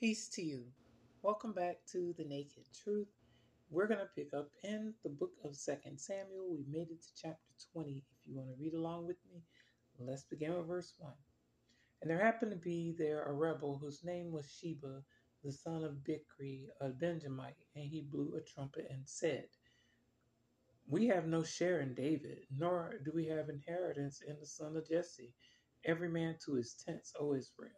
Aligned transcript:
Peace 0.00 0.28
to 0.28 0.42
you. 0.42 0.62
Welcome 1.22 1.52
back 1.52 1.78
to 1.90 2.14
the 2.16 2.22
Naked 2.22 2.62
Truth. 2.84 3.08
We're 3.68 3.88
going 3.88 3.98
to 3.98 4.06
pick 4.14 4.32
up 4.32 4.48
in 4.62 4.94
the 5.02 5.10
book 5.10 5.32
of 5.44 5.56
Second 5.56 5.98
Samuel. 5.98 6.52
We 6.52 6.62
made 6.70 6.92
it 6.92 7.02
to 7.02 7.08
chapter 7.20 7.50
20. 7.72 7.96
If 7.96 8.04
you 8.24 8.36
want 8.36 8.48
to 8.48 8.54
read 8.62 8.74
along 8.74 9.08
with 9.08 9.16
me, 9.28 9.42
let's 9.98 10.22
begin 10.22 10.56
with 10.56 10.68
verse 10.68 10.94
1. 11.00 11.12
And 12.00 12.08
there 12.08 12.24
happened 12.24 12.52
to 12.52 12.56
be 12.56 12.94
there 12.96 13.24
a 13.24 13.32
rebel 13.32 13.76
whose 13.76 14.04
name 14.04 14.30
was 14.30 14.48
Sheba, 14.48 15.02
the 15.42 15.50
son 15.50 15.82
of 15.82 16.04
Bichri, 16.04 16.66
a 16.80 16.90
Benjamite, 16.90 17.66
and 17.74 17.84
he 17.84 18.02
blew 18.02 18.36
a 18.36 18.40
trumpet 18.40 18.86
and 18.90 19.02
said, 19.04 19.46
We 20.88 21.08
have 21.08 21.26
no 21.26 21.42
share 21.42 21.80
in 21.80 21.94
David, 21.94 22.42
nor 22.56 23.00
do 23.04 23.10
we 23.12 23.26
have 23.26 23.48
inheritance 23.48 24.22
in 24.24 24.36
the 24.38 24.46
son 24.46 24.76
of 24.76 24.88
Jesse. 24.88 25.34
Every 25.84 26.08
man 26.08 26.36
to 26.44 26.54
his 26.54 26.74
tents, 26.86 27.14
O 27.18 27.34
Israel. 27.34 27.72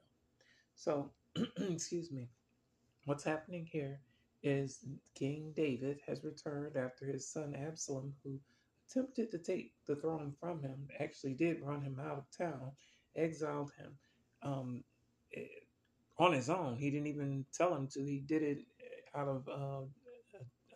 So, 0.75 1.12
excuse 1.57 2.11
me, 2.11 2.29
what's 3.04 3.25
happening 3.25 3.67
here 3.71 4.00
is 4.43 4.85
King 5.14 5.53
David 5.54 6.00
has 6.07 6.25
returned 6.25 6.77
after 6.77 7.04
his 7.07 7.29
son 7.29 7.54
Absalom, 7.54 8.14
who 8.25 8.39
attempted 8.89 9.31
to 9.31 9.39
take 9.39 9.73
the 9.87 9.96
throne 9.96 10.35
from 10.40 10.63
him, 10.63 10.89
actually 10.99 11.35
did 11.35 11.63
run 11.63 11.82
him 11.82 12.01
out 12.01 12.18
of 12.18 12.25
town, 12.37 12.73
exiled 13.17 13.71
him 13.79 13.93
um, 14.43 14.85
eh, 15.35 15.45
on 16.18 16.32
his 16.32 16.51
own. 16.51 16.77
He 16.77 16.90
didn't 16.90 17.07
even 17.07 17.45
tell 17.53 17.75
him 17.75 17.87
to. 17.89 18.04
He 18.04 18.18
did 18.18 18.43
it 18.43 18.59
out 19.15 19.29
of 19.29 19.49
uh, 19.49 19.87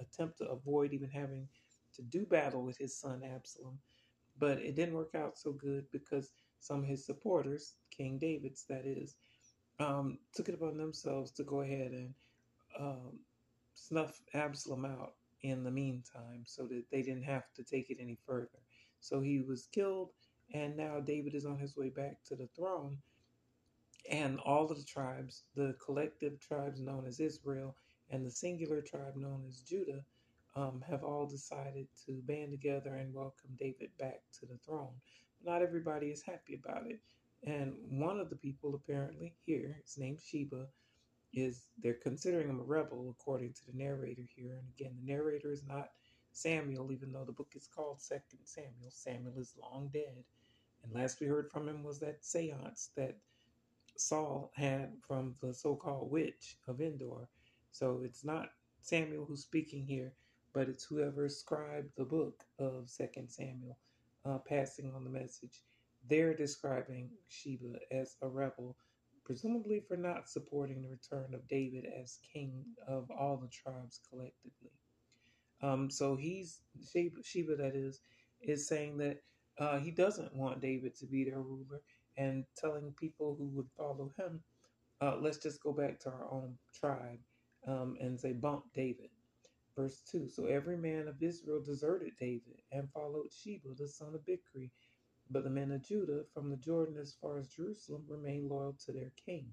attempt 0.00 0.38
to 0.38 0.48
avoid 0.48 0.92
even 0.92 1.08
having 1.08 1.48
to 1.94 2.02
do 2.02 2.26
battle 2.26 2.62
with 2.62 2.76
his 2.78 2.96
son 2.96 3.22
Absalom. 3.24 3.78
But 4.38 4.58
it 4.58 4.74
didn't 4.74 4.94
work 4.94 5.14
out 5.14 5.38
so 5.38 5.52
good 5.52 5.86
because 5.92 6.30
some 6.60 6.80
of 6.80 6.86
his 6.86 7.04
supporters, 7.04 7.74
King 7.90 8.18
David's 8.18 8.64
that 8.68 8.84
is, 8.84 9.16
um, 9.80 10.18
took 10.34 10.48
it 10.48 10.54
upon 10.54 10.76
themselves 10.76 11.30
to 11.32 11.44
go 11.44 11.60
ahead 11.60 11.92
and 11.92 12.14
um, 12.78 13.18
snuff 13.74 14.20
Absalom 14.34 14.84
out 14.84 15.14
in 15.42 15.64
the 15.64 15.70
meantime 15.70 16.44
so 16.46 16.66
that 16.66 16.84
they 16.90 17.02
didn't 17.02 17.24
have 17.24 17.44
to 17.56 17.62
take 17.64 17.90
it 17.90 17.98
any 18.00 18.18
further. 18.26 18.48
So 19.00 19.20
he 19.20 19.40
was 19.40 19.68
killed, 19.72 20.10
and 20.54 20.76
now 20.76 21.00
David 21.00 21.34
is 21.34 21.44
on 21.44 21.58
his 21.58 21.76
way 21.76 21.90
back 21.90 22.16
to 22.28 22.36
the 22.36 22.48
throne. 22.56 22.98
And 24.10 24.38
all 24.40 24.70
of 24.70 24.76
the 24.76 24.84
tribes, 24.84 25.44
the 25.54 25.74
collective 25.84 26.38
tribes 26.40 26.80
known 26.80 27.06
as 27.06 27.20
Israel, 27.20 27.76
and 28.10 28.24
the 28.24 28.30
singular 28.30 28.80
tribe 28.80 29.16
known 29.16 29.44
as 29.48 29.60
Judah, 29.60 30.04
um, 30.56 30.82
have 30.88 31.02
all 31.02 31.26
decided 31.26 31.88
to 32.06 32.22
band 32.26 32.52
together 32.52 32.94
and 32.94 33.12
welcome 33.12 33.50
David 33.58 33.90
back 33.98 34.20
to 34.40 34.46
the 34.46 34.58
throne. 34.64 34.92
Not 35.44 35.62
everybody 35.62 36.08
is 36.08 36.22
happy 36.22 36.54
about 36.54 36.86
it. 36.86 37.00
And 37.46 37.74
one 37.90 38.18
of 38.18 38.30
the 38.30 38.36
people, 38.36 38.74
apparently, 38.74 39.34
here, 39.44 39.78
his 39.84 39.98
name's 39.98 40.22
Sheba, 40.24 40.66
is 41.34 41.62
they're 41.82 41.94
considering 41.94 42.48
him 42.48 42.60
a 42.60 42.64
rebel, 42.64 43.14
according 43.18 43.52
to 43.52 43.66
the 43.66 43.76
narrator 43.76 44.22
here. 44.34 44.58
And 44.58 44.68
again, 44.78 44.96
the 45.00 45.12
narrator 45.12 45.52
is 45.52 45.64
not 45.66 45.90
Samuel, 46.32 46.90
even 46.90 47.12
though 47.12 47.24
the 47.24 47.32
book 47.32 47.52
is 47.54 47.66
called 47.66 48.00
Second 48.00 48.40
Samuel. 48.44 48.90
Samuel 48.90 49.38
is 49.38 49.54
long 49.60 49.90
dead. 49.92 50.24
And 50.82 50.92
last 50.92 51.20
we 51.20 51.26
heard 51.26 51.50
from 51.50 51.68
him 51.68 51.82
was 51.82 51.98
that 52.00 52.24
seance 52.24 52.90
that 52.96 53.16
Saul 53.96 54.50
had 54.54 54.92
from 55.06 55.34
the 55.40 55.52
so 55.54 55.76
called 55.76 56.10
witch 56.10 56.56
of 56.66 56.80
Endor. 56.80 57.28
So 57.72 58.00
it's 58.04 58.24
not 58.24 58.50
Samuel 58.80 59.24
who's 59.24 59.42
speaking 59.42 59.84
here, 59.86 60.12
but 60.52 60.68
it's 60.68 60.84
whoever 60.84 61.28
scribed 61.28 61.90
the 61.96 62.04
book 62.04 62.44
of 62.58 62.88
Second 62.88 63.30
Samuel, 63.30 63.76
uh, 64.24 64.38
passing 64.38 64.92
on 64.94 65.04
the 65.04 65.10
message. 65.10 65.62
They're 66.08 66.34
describing 66.34 67.10
Sheba 67.28 67.78
as 67.90 68.16
a 68.22 68.28
rebel, 68.28 68.76
presumably 69.24 69.80
for 69.80 69.96
not 69.96 70.28
supporting 70.28 70.82
the 70.82 70.88
return 70.90 71.34
of 71.34 71.48
David 71.48 71.86
as 71.86 72.18
king 72.32 72.64
of 72.88 73.10
all 73.10 73.38
the 73.38 73.48
tribes 73.48 74.00
collectively. 74.10 74.72
Um, 75.62 75.90
so 75.90 76.16
he's 76.16 76.62
Sheba, 76.92 77.22
Sheba, 77.24 77.56
that 77.56 77.74
is, 77.76 78.00
is 78.42 78.68
saying 78.68 78.98
that 78.98 79.18
uh, 79.58 79.78
he 79.78 79.90
doesn't 79.92 80.34
want 80.36 80.60
David 80.60 80.96
to 80.96 81.06
be 81.06 81.24
their 81.24 81.40
ruler 81.40 81.82
and 82.18 82.44
telling 82.56 82.94
people 82.98 83.36
who 83.38 83.46
would 83.48 83.68
follow 83.76 84.12
him, 84.18 84.42
uh, 85.00 85.16
let's 85.20 85.38
just 85.38 85.62
go 85.62 85.72
back 85.72 86.00
to 86.00 86.10
our 86.10 86.32
own 86.32 86.58
tribe 86.74 87.20
um, 87.66 87.96
and 88.00 88.20
say, 88.20 88.32
bump 88.32 88.64
David. 88.74 89.10
Verse 89.76 90.02
2 90.10 90.28
So 90.28 90.46
every 90.46 90.76
man 90.76 91.08
of 91.08 91.22
Israel 91.22 91.62
deserted 91.64 92.12
David 92.18 92.62
and 92.72 92.90
followed 92.92 93.28
Sheba, 93.32 93.74
the 93.76 93.88
son 93.88 94.14
of 94.14 94.22
Bichri, 94.22 94.70
but 95.34 95.42
the 95.42 95.50
men 95.50 95.72
of 95.72 95.82
Judah 95.82 96.22
from 96.32 96.48
the 96.48 96.56
Jordan 96.56 96.96
as 97.02 97.16
far 97.20 97.38
as 97.38 97.48
Jerusalem 97.48 98.04
remain 98.08 98.48
loyal 98.48 98.76
to 98.86 98.92
their 98.92 99.10
king. 99.26 99.48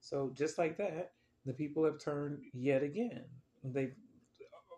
So 0.00 0.30
just 0.34 0.56
like 0.56 0.78
that, 0.78 1.14
the 1.44 1.52
people 1.52 1.84
have 1.84 1.98
turned 1.98 2.38
yet 2.54 2.84
again. 2.84 3.24
They've 3.64 3.94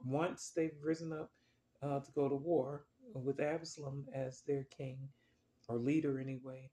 once 0.04 0.52
they've 0.56 0.78
risen 0.82 1.12
up 1.12 1.30
uh, 1.82 2.00
to 2.00 2.10
go 2.12 2.28
to 2.28 2.34
war 2.34 2.86
with 3.12 3.40
Absalom 3.40 4.06
as 4.14 4.42
their 4.46 4.64
king 4.76 4.96
or 5.68 5.76
leader 5.76 6.18
anyway 6.18 6.70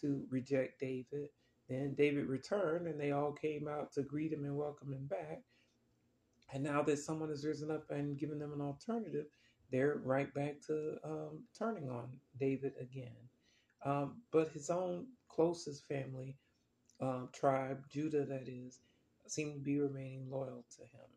to 0.00 0.24
reject 0.30 0.80
David. 0.80 1.28
Then 1.68 1.94
David 1.98 2.28
returned 2.28 2.86
and 2.86 2.98
they 2.98 3.12
all 3.12 3.32
came 3.32 3.68
out 3.68 3.92
to 3.92 4.02
greet 4.02 4.32
him 4.32 4.44
and 4.44 4.56
welcome 4.56 4.92
him 4.92 5.06
back. 5.06 5.42
And 6.54 6.62
now 6.62 6.82
that 6.82 6.98
someone 6.98 7.28
has 7.28 7.44
risen 7.44 7.70
up 7.70 7.90
and 7.90 8.18
given 8.18 8.38
them 8.38 8.54
an 8.54 8.62
alternative, 8.62 9.26
they're 9.70 10.00
right 10.04 10.32
back 10.34 10.60
to 10.66 10.96
um, 11.04 11.44
turning 11.58 11.90
on 11.90 12.08
David 12.38 12.74
again. 12.80 13.16
Um, 13.84 14.22
but 14.32 14.48
his 14.50 14.70
own 14.70 15.06
closest 15.28 15.86
family, 15.88 16.36
uh, 17.00 17.26
tribe, 17.32 17.84
Judah, 17.90 18.26
that 18.26 18.48
is, 18.48 18.80
seemed 19.28 19.54
to 19.54 19.60
be 19.60 19.80
remaining 19.80 20.30
loyal 20.30 20.64
to 20.76 20.82
him. 20.82 21.10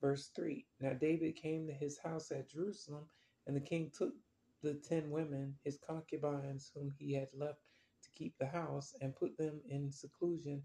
Verse 0.00 0.30
3 0.36 0.66
Now 0.80 0.94
David 0.94 1.36
came 1.36 1.66
to 1.66 1.74
his 1.74 1.98
house 1.98 2.30
at 2.32 2.50
Jerusalem, 2.50 3.08
and 3.46 3.56
the 3.56 3.60
king 3.60 3.90
took 3.96 4.14
the 4.62 4.74
ten 4.74 5.10
women, 5.10 5.56
his 5.64 5.78
concubines, 5.86 6.70
whom 6.74 6.92
he 6.98 7.14
had 7.14 7.28
left 7.34 7.60
to 8.04 8.10
keep 8.16 8.34
the 8.38 8.46
house, 8.46 8.94
and 9.00 9.16
put 9.16 9.36
them 9.38 9.60
in 9.68 9.90
seclusion 9.92 10.62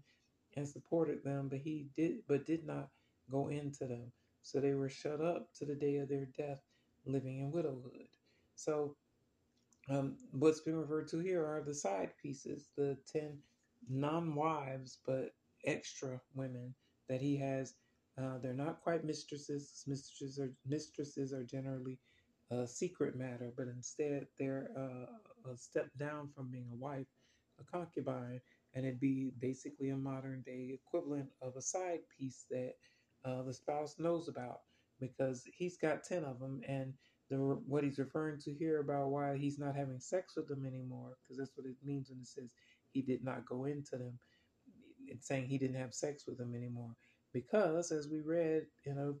and 0.56 0.68
supported 0.68 1.24
them, 1.24 1.48
but 1.48 1.60
he 1.60 1.88
did 1.96 2.18
but 2.28 2.46
did 2.46 2.66
not 2.66 2.88
go 3.30 3.48
into 3.48 3.86
them. 3.86 4.12
So 4.42 4.60
they 4.60 4.74
were 4.74 4.88
shut 4.88 5.20
up 5.20 5.48
to 5.58 5.66
the 5.66 5.74
day 5.76 5.96
of 5.98 6.08
their 6.08 6.26
death 6.36 6.60
living 7.06 7.40
in 7.40 7.50
widowhood. 7.50 8.08
So, 8.54 8.96
um, 9.88 10.16
what's 10.32 10.60
been 10.60 10.76
referred 10.76 11.08
to 11.08 11.18
here 11.18 11.44
are 11.44 11.62
the 11.62 11.74
side 11.74 12.12
pieces, 12.22 12.68
the 12.76 12.96
10 13.12 13.38
non 13.88 14.34
wives, 14.34 14.98
but 15.06 15.30
extra 15.64 16.20
women 16.34 16.74
that 17.08 17.20
he 17.20 17.36
has. 17.36 17.74
Uh, 18.20 18.38
they're 18.42 18.52
not 18.52 18.82
quite 18.82 19.04
mistresses. 19.04 19.82
Mistresses 19.86 20.38
are, 20.38 20.52
mistresses 20.66 21.32
are 21.32 21.44
generally 21.44 21.98
a 22.50 22.66
secret 22.66 23.16
matter, 23.16 23.52
but 23.56 23.68
instead 23.68 24.26
they're 24.38 24.68
uh, 24.76 25.50
a 25.50 25.56
step 25.56 25.88
down 25.98 26.28
from 26.34 26.50
being 26.50 26.68
a 26.72 26.76
wife, 26.76 27.06
a 27.60 27.64
concubine, 27.64 28.40
and 28.74 28.84
it'd 28.84 29.00
be 29.00 29.32
basically 29.40 29.90
a 29.90 29.96
modern 29.96 30.42
day 30.44 30.78
equivalent 30.86 31.28
of 31.42 31.56
a 31.56 31.62
side 31.62 32.00
piece 32.16 32.44
that 32.50 32.74
uh, 33.24 33.42
the 33.42 33.52
spouse 33.52 33.96
knows 33.98 34.28
about 34.28 34.60
because 35.00 35.44
he's 35.52 35.78
got 35.78 36.04
10 36.04 36.24
of 36.24 36.40
them 36.40 36.60
and 36.68 36.94
the 37.30 37.36
what 37.38 37.84
he's 37.84 37.98
referring 37.98 38.38
to 38.40 38.52
here 38.52 38.80
about 38.80 39.10
why 39.10 39.36
he's 39.36 39.58
not 39.58 39.76
having 39.76 40.00
sex 40.00 40.34
with 40.36 40.48
them 40.48 40.66
anymore 40.66 41.16
because 41.22 41.38
that's 41.38 41.56
what 41.56 41.66
it 41.66 41.76
means 41.84 42.10
when 42.10 42.20
it 42.20 42.26
says 42.26 42.50
he 42.92 43.02
did 43.02 43.24
not 43.24 43.46
go 43.46 43.66
into 43.66 43.96
them 43.96 44.18
it's 45.06 45.26
saying 45.28 45.46
he 45.48 45.58
didn't 45.58 45.80
have 45.80 45.94
sex 45.94 46.26
with 46.26 46.38
them 46.38 46.54
anymore. 46.54 46.94
Because 47.32 47.92
as 47.92 48.08
we 48.08 48.20
read 48.20 48.64
in 48.86 48.98
a 48.98 49.12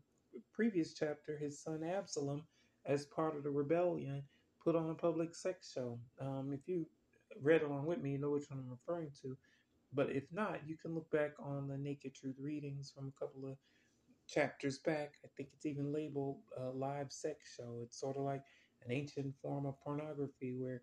previous 0.54 0.94
chapter 0.94 1.36
his 1.38 1.62
son 1.62 1.82
absalom 1.84 2.44
as 2.86 3.06
part 3.06 3.36
of 3.36 3.42
the 3.44 3.50
rebellion 3.50 4.22
put 4.64 4.76
on 4.76 4.90
a 4.90 4.94
public 4.94 5.34
sex 5.34 5.72
show. 5.72 5.98
Um, 6.20 6.52
if 6.52 6.66
you 6.66 6.86
read 7.42 7.62
along 7.62 7.86
with 7.86 8.00
me 8.00 8.12
you 8.12 8.18
know 8.18 8.30
which 8.30 8.50
one 8.50 8.60
i'm 8.60 8.70
referring 8.70 9.10
to. 9.22 9.36
But 9.92 10.10
if 10.10 10.24
not 10.32 10.60
you 10.66 10.76
can 10.76 10.94
look 10.94 11.10
back 11.10 11.32
on 11.40 11.68
the 11.68 11.78
naked 11.78 12.14
truth 12.14 12.36
readings 12.40 12.92
from 12.94 13.08
a 13.08 13.20
couple 13.20 13.50
of 13.50 13.56
chapters 14.30 14.78
back. 14.78 15.14
I 15.24 15.28
think 15.36 15.50
it's 15.54 15.66
even 15.66 15.92
labeled 15.92 16.38
a 16.58 16.70
live 16.70 17.12
sex 17.12 17.54
show. 17.56 17.80
It's 17.82 17.98
sort 17.98 18.16
of 18.16 18.22
like 18.22 18.42
an 18.84 18.92
ancient 18.92 19.34
form 19.42 19.66
of 19.66 19.80
pornography 19.82 20.54
where 20.56 20.82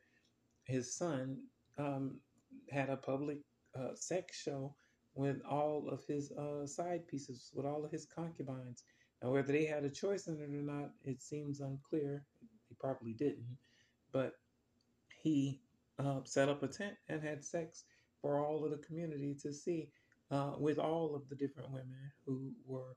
his 0.66 0.94
son 0.96 1.38
um, 1.78 2.20
had 2.70 2.90
a 2.90 2.98
public 2.98 3.40
uh, 3.78 3.96
sex 3.96 4.42
show 4.42 4.76
with 5.16 5.42
all 5.50 5.90
of 5.92 6.04
his 6.06 6.32
uh, 6.34 6.66
side 6.66 7.08
pieces, 7.08 7.52
with 7.56 7.66
all 7.66 7.84
of 7.84 7.92
his 7.92 8.06
concubines. 8.06 8.84
Now, 9.24 9.32
whether 9.32 9.52
they 9.52 9.66
had 9.66 9.84
a 9.84 9.90
choice 9.90 10.28
in 10.28 10.36
it 10.36 10.44
or 10.44 10.62
not, 10.62 10.92
it 11.04 11.24
seems 11.24 11.60
unclear. 11.60 12.24
He 12.70 12.76
probably 12.80 13.14
didn't. 13.14 13.58
But 14.12 14.34
he 15.24 15.62
uh, 15.98 16.20
set 16.24 16.50
up 16.50 16.62
a 16.62 16.68
tent 16.68 16.96
and 17.10 17.24
had 17.24 17.44
sex 17.44 17.86
for 18.22 18.46
all 18.46 18.64
of 18.64 18.72
the 18.72 18.86
community 18.86 19.36
to 19.42 19.52
see 19.52 19.90
uh, 20.30 20.54
with 20.60 20.78
all 20.78 21.16
of 21.16 21.28
the 21.30 21.36
different 21.36 21.72
women 21.72 22.12
who 22.26 22.52
were 22.66 22.96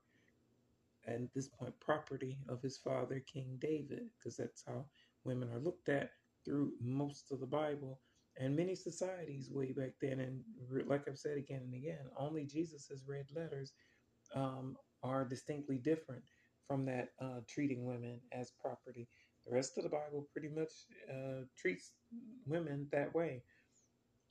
at 1.07 1.33
this 1.33 1.47
point 1.47 1.73
property 1.79 2.37
of 2.49 2.61
his 2.61 2.77
father 2.77 3.21
King 3.31 3.57
David, 3.59 4.03
because 4.17 4.37
that's 4.37 4.63
how 4.67 4.85
women 5.25 5.49
are 5.51 5.59
looked 5.59 5.89
at 5.89 6.11
through 6.45 6.73
most 6.81 7.31
of 7.31 7.39
the 7.39 7.45
Bible. 7.47 7.99
and 8.37 8.55
many 8.55 8.75
societies 8.75 9.49
way 9.51 9.71
back 9.71 9.91
then. 10.01 10.19
And 10.19 10.41
like 10.87 11.07
I've 11.07 11.17
said 11.17 11.37
again 11.37 11.61
and 11.63 11.73
again, 11.73 12.05
only 12.17 12.45
Jesus's 12.45 13.03
red 13.07 13.25
letters 13.35 13.73
um, 14.35 14.75
are 15.03 15.25
distinctly 15.25 15.77
different 15.77 16.23
from 16.67 16.85
that 16.85 17.09
uh, 17.21 17.41
treating 17.49 17.85
women 17.85 18.19
as 18.31 18.51
property. 18.61 19.07
The 19.45 19.53
rest 19.53 19.77
of 19.77 19.83
the 19.83 19.89
Bible 19.89 20.27
pretty 20.31 20.49
much 20.49 20.71
uh, 21.09 21.43
treats 21.57 21.91
women 22.45 22.87
that 22.91 23.13
way. 23.13 23.43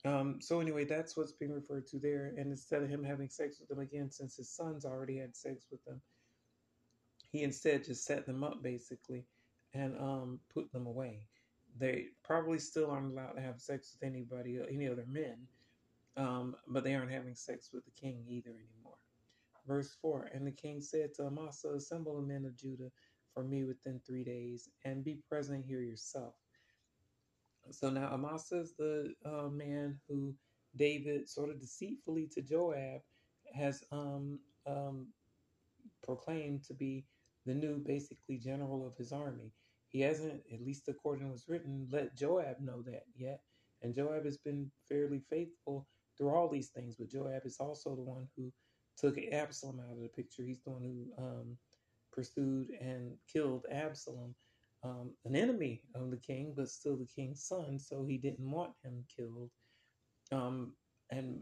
Um, 0.03 0.37
so 0.41 0.59
anyway, 0.59 0.85
that's 0.85 1.15
what's 1.15 1.33
being 1.33 1.51
referred 1.51 1.85
to 1.87 1.99
there. 1.99 2.33
And 2.37 2.47
instead 2.47 2.81
of 2.81 2.89
him 2.89 3.03
having 3.03 3.29
sex 3.29 3.59
with 3.59 3.69
them 3.69 3.79
again, 3.79 4.09
since 4.09 4.35
his 4.35 4.55
sons 4.55 4.85
already 4.85 5.17
had 5.17 5.35
sex 5.35 5.67
with 5.71 5.83
them, 5.85 6.01
he 7.31 7.43
instead 7.43 7.83
just 7.83 8.05
set 8.05 8.25
them 8.25 8.43
up 8.43 8.61
basically 8.61 9.25
and 9.73 9.97
um, 9.99 10.39
put 10.53 10.71
them 10.71 10.85
away. 10.85 11.27
They 11.79 12.07
probably 12.23 12.59
still 12.59 12.91
aren't 12.91 13.13
allowed 13.13 13.33
to 13.33 13.41
have 13.41 13.61
sex 13.61 13.95
with 13.95 14.09
anybody, 14.09 14.59
any 14.69 14.89
other 14.89 15.05
men, 15.07 15.37
um, 16.17 16.55
but 16.67 16.83
they 16.83 16.93
aren't 16.93 17.11
having 17.11 17.35
sex 17.35 17.69
with 17.73 17.85
the 17.85 17.91
king 17.91 18.25
either 18.27 18.49
anymore. 18.49 18.97
Verse 19.65 19.95
4 20.01 20.31
And 20.33 20.45
the 20.45 20.51
king 20.51 20.81
said 20.81 21.13
to 21.15 21.27
Amasa, 21.27 21.69
Assemble 21.69 22.17
the 22.17 22.27
men 22.27 22.45
of 22.45 22.57
Judah 22.57 22.91
for 23.33 23.43
me 23.43 23.63
within 23.63 24.01
three 24.05 24.25
days, 24.25 24.67
and 24.83 25.05
be 25.05 25.19
present 25.29 25.65
here 25.65 25.81
yourself. 25.81 26.33
So 27.69 27.89
now 27.89 28.11
Amasa 28.11 28.59
is 28.59 28.73
the 28.73 29.13
uh, 29.23 29.47
man 29.47 29.97
who 30.09 30.35
David, 30.75 31.29
sort 31.29 31.49
of 31.49 31.59
deceitfully 31.59 32.27
to 32.33 32.41
Joab, 32.41 33.01
has 33.53 33.83
um, 33.91 34.39
um, 34.65 35.07
proclaimed 36.03 36.63
to 36.65 36.73
be 36.73 37.05
the 37.45 37.53
new, 37.53 37.77
basically, 37.77 38.37
general 38.37 38.85
of 38.85 38.95
his 38.97 39.11
army. 39.11 39.51
He 39.87 40.01
hasn't, 40.01 40.41
at 40.53 40.61
least 40.61 40.87
according 40.87 41.25
to 41.25 41.31
what's 41.31 41.49
written, 41.49 41.87
let 41.91 42.15
Joab 42.15 42.61
know 42.61 42.81
that 42.83 43.03
yet. 43.15 43.41
And 43.81 43.93
Joab 43.93 44.25
has 44.25 44.37
been 44.37 44.71
fairly 44.87 45.21
faithful 45.29 45.87
through 46.17 46.29
all 46.29 46.47
these 46.47 46.69
things, 46.69 46.95
but 46.95 47.09
Joab 47.09 47.45
is 47.45 47.57
also 47.59 47.95
the 47.95 48.01
one 48.01 48.27
who 48.37 48.51
took 48.97 49.17
Absalom 49.31 49.79
out 49.79 49.95
of 49.95 50.01
the 50.01 50.09
picture. 50.09 50.43
He's 50.43 50.61
the 50.63 50.71
one 50.71 50.83
who 50.83 51.23
um, 51.23 51.57
pursued 52.13 52.69
and 52.79 53.13
killed 53.31 53.65
Absalom, 53.71 54.35
um, 54.83 55.11
an 55.25 55.35
enemy 55.35 55.81
of 55.95 56.11
the 56.11 56.17
king, 56.17 56.53
but 56.55 56.69
still 56.69 56.95
the 56.95 57.07
king's 57.07 57.43
son. 57.43 57.79
So 57.79 58.05
he 58.05 58.17
didn't 58.17 58.49
want 58.49 58.73
him 58.83 59.03
killed. 59.15 59.49
Um, 60.31 60.73
and 61.09 61.41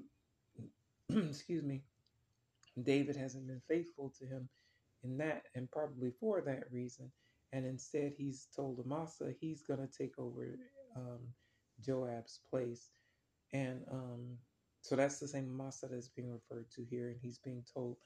excuse 1.10 1.64
me, 1.64 1.84
David 2.84 3.16
hasn't 3.16 3.48
been 3.48 3.62
faithful 3.68 4.14
to 4.20 4.26
him 4.26 4.50
in 5.04 5.18
that, 5.18 5.44
and 5.56 5.72
probably 5.72 6.12
for 6.20 6.42
that 6.42 6.72
reason. 6.72 7.12
And 7.52 7.66
instead, 7.66 8.14
he's 8.18 8.48
told 8.56 8.80
Amasa 8.80 9.34
he's 9.40 9.64
going 9.64 9.80
to 9.80 9.98
take 9.98 10.20
over 10.20 10.58
um, 10.96 11.20
Joab's 11.82 12.42
place. 12.50 12.90
And 13.54 13.82
um, 13.92 14.38
so 14.82 14.96
that's 14.96 15.20
the 15.20 15.28
same 15.28 15.50
Amasa 15.50 15.88
that's 15.88 16.10
being 16.10 16.32
referred 16.32 16.70
to 16.76 16.86
here. 16.90 17.10
And 17.10 17.18
he's 17.22 17.40
being 17.40 17.64
told 17.74 17.98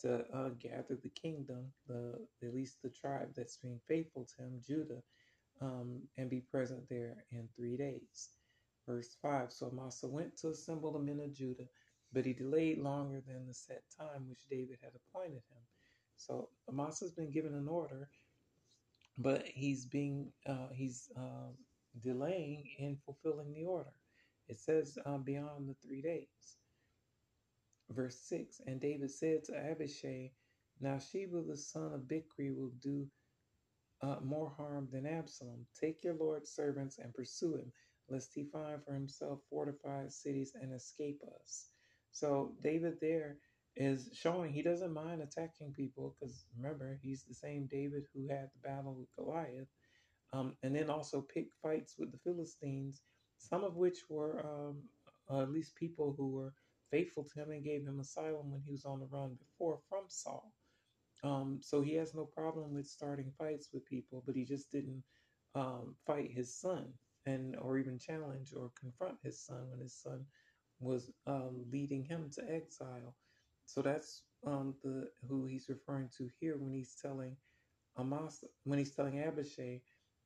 to 0.00 0.24
uh, 0.34 0.50
gather 0.58 0.98
the 1.02 1.10
kingdom, 1.10 1.72
the 1.86 2.14
at 2.42 2.54
least 2.54 2.82
the 2.82 2.90
tribe 2.90 3.30
that's 3.36 3.56
being 3.56 3.80
faithful 3.88 4.26
to 4.36 4.42
him, 4.42 4.60
Judah, 4.66 5.02
um, 5.60 6.02
and 6.16 6.30
be 6.30 6.40
present 6.40 6.88
there 6.88 7.24
in 7.32 7.48
three 7.56 7.76
days. 7.76 8.30
Verse 8.88 9.16
5 9.22 9.52
So 9.52 9.66
Amasa 9.68 10.08
went 10.08 10.36
to 10.38 10.48
assemble 10.48 10.92
the 10.92 10.98
men 10.98 11.20
of 11.20 11.34
Judah, 11.34 11.66
but 12.12 12.24
he 12.24 12.32
delayed 12.32 12.78
longer 12.78 13.22
than 13.26 13.46
the 13.46 13.54
set 13.54 13.82
time 13.98 14.28
which 14.28 14.40
David 14.50 14.78
had 14.82 14.92
appointed 14.94 15.42
him. 15.50 15.62
So 16.20 16.50
Amasa's 16.68 17.12
been 17.12 17.30
given 17.32 17.54
an 17.54 17.68
order, 17.68 18.10
but 19.18 19.44
he's 19.46 19.86
being 19.86 20.32
uh, 20.46 20.68
he's 20.72 21.10
uh, 21.18 21.52
delaying 22.04 22.64
in 22.78 22.98
fulfilling 23.06 23.54
the 23.54 23.64
order. 23.64 23.94
It 24.48 24.58
says 24.60 24.98
uh, 25.06 25.18
beyond 25.18 25.68
the 25.68 25.74
three 25.86 26.02
days. 26.02 26.56
Verse 27.90 28.18
6 28.28 28.60
And 28.66 28.80
David 28.80 29.10
said 29.10 29.44
to 29.44 29.54
Abishai, 29.56 30.32
Now 30.80 30.98
Sheba 30.98 31.42
the 31.42 31.56
son 31.56 31.92
of 31.94 32.02
Bichri 32.02 32.54
will 32.54 32.72
do 32.82 33.06
uh, 34.02 34.16
more 34.22 34.52
harm 34.56 34.88
than 34.92 35.06
Absalom. 35.06 35.66
Take 35.80 36.04
your 36.04 36.14
Lord's 36.14 36.50
servants 36.50 36.98
and 36.98 37.14
pursue 37.14 37.54
him, 37.56 37.72
lest 38.10 38.32
he 38.34 38.44
find 38.52 38.84
for 38.84 38.94
himself 38.94 39.40
fortified 39.50 40.12
cities 40.12 40.52
and 40.60 40.74
escape 40.74 41.20
us. 41.40 41.68
So 42.12 42.54
David 42.62 42.94
there 43.00 43.38
is 43.76 44.10
showing 44.14 44.52
he 44.52 44.62
doesn't 44.62 44.92
mind 44.92 45.22
attacking 45.22 45.72
people 45.72 46.14
because 46.18 46.44
remember 46.56 46.98
he's 47.02 47.24
the 47.24 47.34
same 47.34 47.66
David 47.70 48.04
who 48.14 48.28
had 48.28 48.50
the 48.52 48.68
battle 48.68 48.94
with 48.94 49.08
Goliath, 49.16 49.68
um, 50.32 50.56
and 50.62 50.74
then 50.74 50.90
also 50.90 51.22
picked 51.22 51.54
fights 51.62 51.96
with 51.98 52.12
the 52.12 52.18
Philistines, 52.18 53.02
some 53.38 53.64
of 53.64 53.76
which 53.76 53.98
were 54.08 54.44
um, 54.44 54.82
uh, 55.30 55.42
at 55.42 55.52
least 55.52 55.76
people 55.76 56.14
who 56.16 56.30
were 56.30 56.54
faithful 56.90 57.24
to 57.24 57.42
him 57.42 57.50
and 57.52 57.64
gave 57.64 57.84
him 57.86 58.00
asylum 58.00 58.50
when 58.50 58.62
he 58.64 58.72
was 58.72 58.84
on 58.84 59.00
the 59.00 59.06
run 59.06 59.36
before 59.38 59.78
from 59.88 60.04
Saul. 60.08 60.52
Um, 61.22 61.58
so 61.62 61.82
he 61.82 61.94
has 61.94 62.14
no 62.14 62.24
problem 62.24 62.74
with 62.74 62.86
starting 62.86 63.32
fights 63.38 63.70
with 63.72 63.84
people, 63.86 64.22
but 64.26 64.36
he 64.36 64.44
just 64.44 64.70
didn't 64.72 65.02
um, 65.54 65.94
fight 66.06 66.30
his 66.32 66.54
son 66.54 66.86
and 67.26 67.56
or 67.56 67.78
even 67.78 67.98
challenge 67.98 68.52
or 68.56 68.70
confront 68.80 69.16
his 69.22 69.44
son 69.44 69.68
when 69.70 69.80
his 69.80 69.94
son 69.94 70.24
was 70.80 71.10
um, 71.26 71.64
leading 71.70 72.04
him 72.04 72.30
to 72.34 72.42
exile. 72.50 73.14
So 73.70 73.82
that's 73.82 74.24
um, 74.44 74.74
the 74.82 75.12
who 75.28 75.46
he's 75.46 75.68
referring 75.68 76.10
to 76.18 76.28
here 76.40 76.56
when 76.58 76.72
he's 76.72 76.96
telling 77.00 77.36
Amasa, 77.96 78.48
when 78.64 78.80
he's 78.80 78.96
telling 78.96 79.20
Abishai 79.20 79.80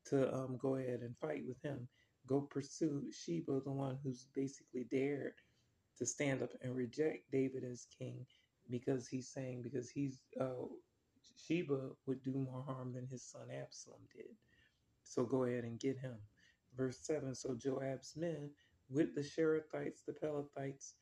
to 0.06 0.34
um, 0.34 0.56
go 0.56 0.76
ahead 0.76 1.00
and 1.02 1.14
fight 1.18 1.42
with 1.46 1.60
him. 1.62 1.86
Go 2.26 2.40
pursue 2.40 3.04
Sheba, 3.12 3.60
the 3.60 3.70
one 3.70 3.98
who's 4.02 4.28
basically 4.34 4.84
dared 4.90 5.34
to 5.98 6.06
stand 6.06 6.42
up 6.42 6.52
and 6.62 6.74
reject 6.74 7.30
David 7.30 7.64
as 7.64 7.86
king 7.98 8.26
because 8.70 9.06
he's 9.08 9.28
saying 9.28 9.60
because 9.62 9.90
he's 9.90 10.22
uh, 10.40 10.64
Sheba 11.36 11.90
would 12.06 12.22
do 12.22 12.32
more 12.32 12.62
harm 12.62 12.94
than 12.94 13.06
his 13.06 13.30
son 13.30 13.50
Absalom 13.50 14.00
did. 14.16 14.36
So 15.02 15.24
go 15.26 15.44
ahead 15.44 15.64
and 15.64 15.78
get 15.78 15.98
him. 15.98 16.16
Verse 16.74 16.98
7 17.02 17.34
So 17.34 17.54
Joab's 17.54 18.16
men 18.16 18.50
with 18.88 19.14
the 19.14 19.20
Cherethites, 19.20 20.04
the 20.06 20.14
Pelethites, 20.14 20.94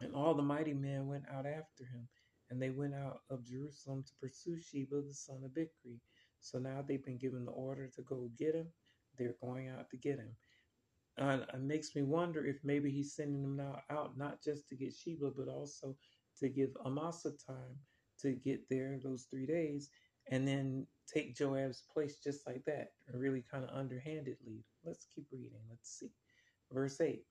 and 0.00 0.14
all 0.14 0.34
the 0.34 0.42
mighty 0.42 0.72
men 0.72 1.06
went 1.06 1.24
out 1.30 1.46
after 1.46 1.84
him, 1.84 2.08
and 2.50 2.60
they 2.60 2.70
went 2.70 2.94
out 2.94 3.20
of 3.30 3.44
Jerusalem 3.44 4.02
to 4.04 4.12
pursue 4.20 4.58
Sheba 4.58 5.02
the 5.02 5.14
son 5.14 5.42
of 5.44 5.52
Bichri. 5.52 5.98
So 6.40 6.58
now 6.58 6.82
they've 6.86 7.04
been 7.04 7.18
given 7.18 7.44
the 7.44 7.52
order 7.52 7.88
to 7.94 8.02
go 8.02 8.30
get 8.38 8.54
him. 8.54 8.66
They're 9.18 9.36
going 9.42 9.68
out 9.68 9.90
to 9.90 9.96
get 9.96 10.18
him. 10.18 10.34
And 11.18 11.42
it 11.42 11.60
makes 11.60 11.94
me 11.94 12.02
wonder 12.02 12.44
if 12.46 12.56
maybe 12.64 12.90
he's 12.90 13.14
sending 13.14 13.42
them 13.42 13.56
now 13.56 13.82
out 13.90 14.16
not 14.16 14.42
just 14.42 14.68
to 14.68 14.74
get 14.74 14.94
Sheba, 14.94 15.32
but 15.36 15.48
also 15.48 15.96
to 16.38 16.48
give 16.48 16.70
Amasa 16.86 17.32
time 17.46 17.76
to 18.22 18.32
get 18.32 18.68
there 18.70 18.98
those 19.02 19.26
three 19.30 19.46
days 19.46 19.90
and 20.30 20.46
then 20.46 20.86
take 21.12 21.36
Joab's 21.36 21.82
place 21.92 22.18
just 22.22 22.46
like 22.46 22.64
that, 22.66 22.92
really 23.12 23.44
kind 23.50 23.64
of 23.64 23.70
underhandedly. 23.70 24.64
Let's 24.84 25.06
keep 25.14 25.26
reading. 25.32 25.60
Let's 25.68 25.98
see. 25.98 26.10
Verse 26.72 27.00
8 27.00 27.22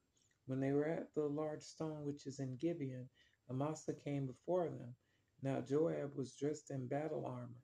When 0.49 0.59
they 0.59 0.73
were 0.73 0.87
at 0.87 1.13
the 1.15 1.27
large 1.27 1.61
stone 1.61 2.05
which 2.05 2.25
is 2.25 2.39
in 2.39 2.57
Gibeon, 2.57 3.07
Amasa 3.51 3.93
came 3.93 4.27
before 4.27 4.65
them. 4.65 4.95
Now 5.43 5.61
Joab 5.61 6.15
was 6.15 6.33
dressed 6.35 6.71
in 6.71 6.87
battle 6.87 7.25
armor. 7.27 7.61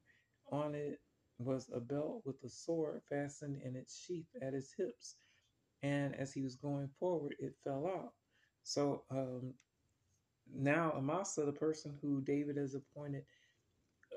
On 0.51 0.75
it 0.75 0.99
was 1.39 1.69
a 1.73 1.79
belt 1.81 2.21
with 2.25 2.37
a 2.45 2.49
sword 2.49 3.01
fastened 3.09 3.61
in 3.63 3.75
its 3.75 3.97
sheath 3.97 4.29
at 4.41 4.53
his 4.53 4.73
hips 4.77 5.15
and 5.83 6.15
as 6.15 6.33
he 6.33 6.43
was 6.43 6.55
going 6.55 6.89
forward, 6.99 7.35
it 7.39 7.55
fell 7.63 7.87
out. 7.87 8.13
So 8.63 9.03
um, 9.11 9.53
now 10.53 10.93
Amasa, 10.95 11.45
the 11.45 11.53
person 11.53 11.97
who 12.01 12.21
David 12.21 12.57
has 12.57 12.75
appointed 12.75 13.23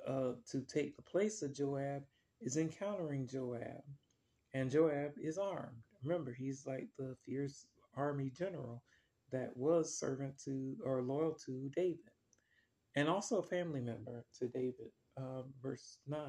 uh, 0.06 0.32
to 0.50 0.62
take 0.62 0.96
the 0.96 1.02
place 1.02 1.42
of 1.42 1.54
Joab, 1.54 2.02
is 2.40 2.56
encountering 2.56 3.26
Joab, 3.26 3.82
and 4.54 4.70
Joab 4.70 5.12
is 5.22 5.38
armed. 5.38 5.82
Remember, 6.04 6.32
he's 6.32 6.66
like 6.66 6.88
the 6.98 7.16
fierce 7.26 7.66
army 7.98 8.30
general 8.30 8.82
that 9.32 9.54
was 9.56 9.98
servant 9.98 10.38
to 10.44 10.76
or 10.84 11.02
loyal 11.02 11.36
to 11.46 11.70
David, 11.74 11.98
and 12.96 13.08
also 13.08 13.38
a 13.38 13.46
family 13.46 13.80
member 13.80 14.24
to 14.38 14.48
David. 14.48 14.92
Um, 15.16 15.52
verse 15.60 15.98
9. 16.06 16.20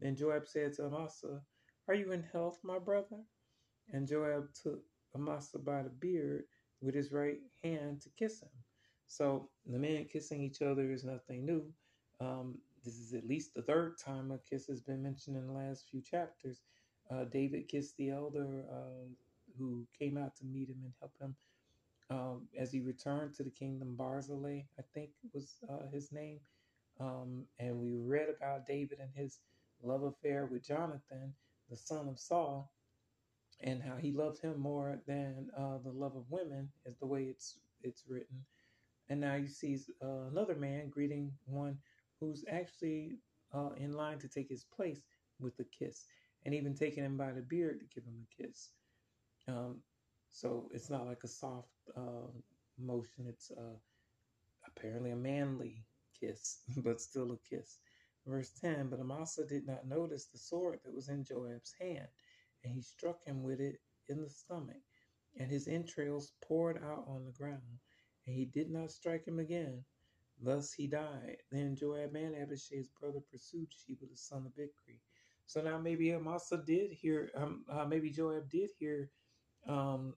Then 0.00 0.16
Joab 0.16 0.48
said 0.48 0.72
to 0.74 0.86
Amasa, 0.86 1.40
Are 1.88 1.94
you 1.94 2.10
in 2.10 2.24
health, 2.32 2.58
my 2.64 2.78
brother? 2.78 3.22
And 3.92 4.08
Joab 4.08 4.48
took 4.60 4.80
Amasa 5.14 5.60
by 5.60 5.82
the 5.82 5.90
beard 5.90 6.44
with 6.80 6.94
his 6.94 7.12
right 7.12 7.38
hand 7.62 8.02
to 8.02 8.10
kiss 8.18 8.42
him. 8.42 8.50
So 9.06 9.48
the 9.64 9.78
men 9.78 10.06
kissing 10.12 10.42
each 10.42 10.60
other 10.60 10.90
is 10.90 11.04
nothing 11.04 11.46
new. 11.46 11.64
Um, 12.20 12.58
this 12.84 12.94
is 12.94 13.14
at 13.14 13.26
least 13.26 13.54
the 13.54 13.62
third 13.62 13.98
time 14.04 14.30
a 14.30 14.38
kiss 14.38 14.66
has 14.66 14.80
been 14.80 15.02
mentioned 15.02 15.36
in 15.36 15.46
the 15.46 15.52
last 15.52 15.86
few 15.90 16.02
chapters. 16.02 16.62
Uh, 17.10 17.24
David 17.24 17.68
kissed 17.68 17.96
the 17.96 18.10
elder 18.10 18.64
uh, 18.72 19.06
who 19.58 19.86
came 19.98 20.16
out 20.16 20.36
to 20.36 20.44
meet 20.44 20.68
him 20.68 20.78
and 20.84 20.92
help 21.00 21.12
him 21.20 21.34
um, 22.10 22.48
as 22.58 22.72
he 22.72 22.80
returned 22.80 23.34
to 23.34 23.42
the 23.42 23.50
kingdom. 23.50 23.94
Barzillai, 23.96 24.62
I 24.78 24.82
think 24.94 25.10
was 25.32 25.56
uh, 25.68 25.88
his 25.92 26.12
name. 26.12 26.40
Um, 26.98 27.44
and 27.58 27.78
we 27.78 27.96
read 27.96 28.28
about 28.28 28.66
David 28.66 28.98
and 29.00 29.10
his 29.14 29.40
love 29.82 30.02
affair 30.02 30.46
with 30.46 30.66
Jonathan, 30.66 31.34
the 31.70 31.76
son 31.76 32.08
of 32.08 32.18
Saul 32.18 32.70
and 33.60 33.82
how 33.82 33.96
he 33.96 34.12
loved 34.12 34.40
him 34.40 34.58
more 34.58 34.98
than 35.06 35.48
uh, 35.56 35.78
the 35.82 35.90
love 35.90 36.14
of 36.16 36.30
women, 36.30 36.68
is 36.84 36.96
the 36.96 37.06
way 37.06 37.24
it's 37.24 37.58
it's 37.82 38.04
written. 38.08 38.44
And 39.08 39.20
now 39.20 39.36
he 39.36 39.46
sees 39.46 39.88
uh, 40.02 40.28
another 40.30 40.54
man 40.54 40.90
greeting 40.90 41.32
one 41.46 41.78
who's 42.20 42.44
actually 42.50 43.18
uh, 43.54 43.70
in 43.76 43.92
line 43.92 44.18
to 44.18 44.28
take 44.28 44.48
his 44.48 44.64
place 44.64 45.02
with 45.40 45.58
a 45.60 45.64
kiss, 45.64 46.04
and 46.44 46.54
even 46.54 46.74
taking 46.74 47.04
him 47.04 47.16
by 47.16 47.32
the 47.32 47.42
beard 47.42 47.80
to 47.80 47.86
give 47.94 48.04
him 48.04 48.26
a 48.26 48.42
kiss. 48.42 48.70
Um, 49.48 49.80
so 50.30 50.68
it's 50.72 50.90
not 50.90 51.06
like 51.06 51.24
a 51.24 51.28
soft 51.28 51.68
uh, 51.96 52.30
motion; 52.78 53.26
it's 53.26 53.50
uh, 53.50 53.78
apparently 54.66 55.10
a 55.12 55.16
manly 55.16 55.84
kiss, 56.18 56.58
but 56.78 57.00
still 57.00 57.32
a 57.32 57.38
kiss. 57.48 57.78
Verse 58.26 58.50
10 58.60 58.88
But 58.88 59.00
Amasa 59.00 59.44
did 59.46 59.66
not 59.66 59.86
notice 59.86 60.26
the 60.26 60.38
sword 60.38 60.80
that 60.84 60.94
was 60.94 61.08
in 61.08 61.24
Joab's 61.24 61.74
hand, 61.80 62.08
and 62.64 62.72
he 62.72 62.82
struck 62.82 63.24
him 63.24 63.42
with 63.42 63.60
it 63.60 63.76
in 64.08 64.22
the 64.22 64.30
stomach, 64.30 64.82
and 65.38 65.50
his 65.50 65.68
entrails 65.68 66.32
poured 66.42 66.82
out 66.82 67.04
on 67.06 67.24
the 67.24 67.32
ground, 67.32 67.78
and 68.26 68.34
he 68.36 68.44
did 68.44 68.70
not 68.70 68.90
strike 68.90 69.26
him 69.26 69.38
again. 69.38 69.84
Thus 70.42 70.72
he 70.72 70.86
died. 70.86 71.38
Then 71.50 71.76
Joab 71.76 72.14
and 72.14 72.34
Abishai's 72.34 72.90
brother 73.00 73.20
pursued 73.30 73.68
Sheba, 73.72 74.06
the 74.06 74.16
son 74.16 74.44
of 74.44 74.52
Bichri. 74.54 74.98
So 75.46 75.62
now 75.62 75.78
maybe 75.78 76.10
Amasa 76.10 76.62
did 76.66 76.92
hear, 76.92 77.30
um, 77.36 77.64
uh, 77.70 77.86
maybe 77.86 78.10
Joab 78.10 78.50
did 78.50 78.70
hear 78.78 79.10
um, 79.68 80.14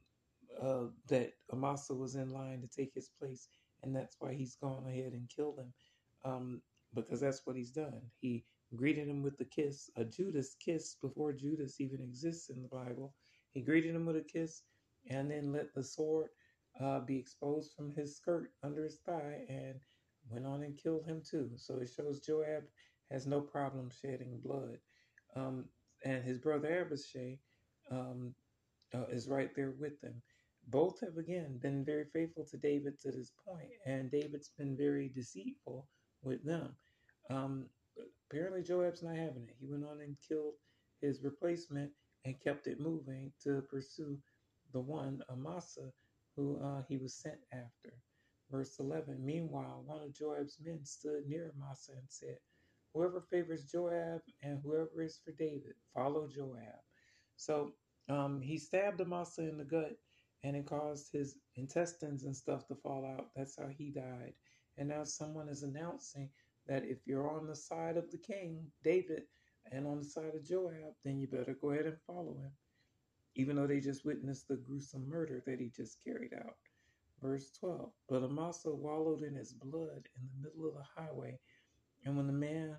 uh, 0.61 0.85
that 1.07 1.33
Amasa 1.53 1.93
was 1.93 2.15
in 2.15 2.29
line 2.29 2.61
to 2.61 2.67
take 2.67 2.93
his 2.93 3.09
place, 3.19 3.47
and 3.83 3.95
that's 3.95 4.17
why 4.19 4.33
he's 4.33 4.55
gone 4.55 4.85
ahead 4.87 5.13
and 5.13 5.29
killed 5.33 5.59
him, 5.59 5.73
um, 6.25 6.61
because 6.93 7.21
that's 7.21 7.41
what 7.45 7.55
he's 7.55 7.71
done. 7.71 8.01
He 8.19 8.45
greeted 8.75 9.07
him 9.07 9.23
with 9.23 9.37
the 9.37 9.45
kiss, 9.45 9.89
a 9.95 10.03
Judas 10.03 10.55
kiss 10.63 10.95
before 11.01 11.33
Judas 11.33 11.79
even 11.79 12.01
exists 12.01 12.49
in 12.49 12.61
the 12.61 12.67
Bible. 12.67 13.13
He 13.51 13.61
greeted 13.61 13.95
him 13.95 14.05
with 14.05 14.17
a 14.17 14.21
kiss, 14.21 14.63
and 15.09 15.31
then 15.31 15.51
let 15.53 15.73
the 15.73 15.83
sword 15.83 16.27
uh, 16.79 16.99
be 16.99 17.17
exposed 17.17 17.73
from 17.75 17.93
his 17.95 18.15
skirt 18.15 18.51
under 18.63 18.83
his 18.83 18.99
thigh, 19.05 19.45
and 19.49 19.75
went 20.29 20.45
on 20.45 20.63
and 20.63 20.77
killed 20.77 21.05
him 21.05 21.21
too. 21.27 21.49
So 21.55 21.79
it 21.79 21.89
shows 21.89 22.19
Joab 22.19 22.63
has 23.11 23.25
no 23.25 23.41
problem 23.41 23.89
shedding 23.89 24.39
blood, 24.43 24.77
um, 25.35 25.65
and 26.03 26.23
his 26.23 26.37
brother 26.37 26.81
Abishai. 26.81 27.39
Um, 27.91 28.35
uh, 28.93 29.05
is 29.11 29.27
right 29.27 29.53
there 29.55 29.73
with 29.79 29.99
them. 30.01 30.21
Both 30.67 30.99
have 31.01 31.17
again 31.17 31.57
been 31.61 31.83
very 31.83 32.05
faithful 32.13 32.45
to 32.45 32.57
David 32.57 32.99
to 32.99 33.11
this 33.11 33.31
point, 33.47 33.69
and 33.85 34.11
David's 34.11 34.51
been 34.57 34.77
very 34.77 35.09
deceitful 35.09 35.87
with 36.23 36.43
them. 36.43 36.75
Um, 37.29 37.65
apparently, 38.29 38.61
Joab's 38.61 39.03
not 39.03 39.15
having 39.15 39.47
it. 39.47 39.55
He 39.59 39.67
went 39.67 39.85
on 39.85 40.01
and 40.01 40.15
killed 40.27 40.53
his 41.01 41.23
replacement 41.23 41.91
and 42.25 42.39
kept 42.39 42.67
it 42.67 42.79
moving 42.79 43.31
to 43.43 43.61
pursue 43.69 44.17
the 44.73 44.79
one, 44.79 45.21
Amasa, 45.29 45.91
who 46.35 46.59
uh, 46.63 46.83
he 46.87 46.97
was 46.97 47.13
sent 47.15 47.39
after. 47.51 47.93
Verse 48.51 48.79
11 48.79 49.23
Meanwhile, 49.23 49.83
one 49.85 50.01
of 50.01 50.13
Joab's 50.13 50.57
men 50.63 50.83
stood 50.83 51.27
near 51.27 51.51
Amasa 51.55 51.93
and 51.93 52.07
said, 52.07 52.37
Whoever 52.93 53.21
favors 53.21 53.65
Joab 53.65 54.21
and 54.41 54.59
whoever 54.63 55.01
is 55.01 55.19
for 55.23 55.31
David, 55.31 55.75
follow 55.93 56.27
Joab. 56.27 56.81
So 57.35 57.73
um, 58.09 58.41
he 58.41 58.57
stabbed 58.57 59.01
Amasa 59.01 59.47
in 59.47 59.57
the 59.57 59.63
gut 59.63 59.95
and 60.43 60.55
it 60.55 60.65
caused 60.65 61.11
his 61.11 61.37
intestines 61.55 62.23
and 62.23 62.35
stuff 62.35 62.67
to 62.67 62.75
fall 62.75 63.05
out. 63.05 63.27
That's 63.35 63.57
how 63.57 63.67
he 63.67 63.91
died. 63.91 64.33
And 64.77 64.89
now 64.89 65.03
someone 65.03 65.49
is 65.49 65.63
announcing 65.63 66.29
that 66.67 66.85
if 66.85 66.99
you're 67.05 67.29
on 67.29 67.47
the 67.47 67.55
side 67.55 67.97
of 67.97 68.09
the 68.11 68.17
king, 68.17 68.65
David, 68.83 69.23
and 69.71 69.85
on 69.85 69.99
the 69.99 70.05
side 70.05 70.33
of 70.35 70.45
Joab, 70.45 70.93
then 71.03 71.19
you 71.19 71.27
better 71.27 71.55
go 71.59 71.71
ahead 71.71 71.85
and 71.85 71.97
follow 72.07 72.37
him, 72.41 72.51
even 73.35 73.55
though 73.55 73.67
they 73.67 73.79
just 73.79 74.05
witnessed 74.05 74.47
the 74.47 74.55
gruesome 74.55 75.07
murder 75.07 75.43
that 75.45 75.59
he 75.59 75.69
just 75.69 76.03
carried 76.03 76.33
out. 76.33 76.55
Verse 77.21 77.51
12 77.59 77.91
But 78.07 78.23
Amasa 78.23 78.73
wallowed 78.73 79.23
in 79.23 79.35
his 79.35 79.53
blood 79.53 80.07
in 80.15 80.23
the 80.23 80.49
middle 80.49 80.67
of 80.67 80.75
the 80.75 81.01
highway, 81.01 81.37
and 82.05 82.15
when 82.15 82.27
the 82.27 82.33
man 82.33 82.77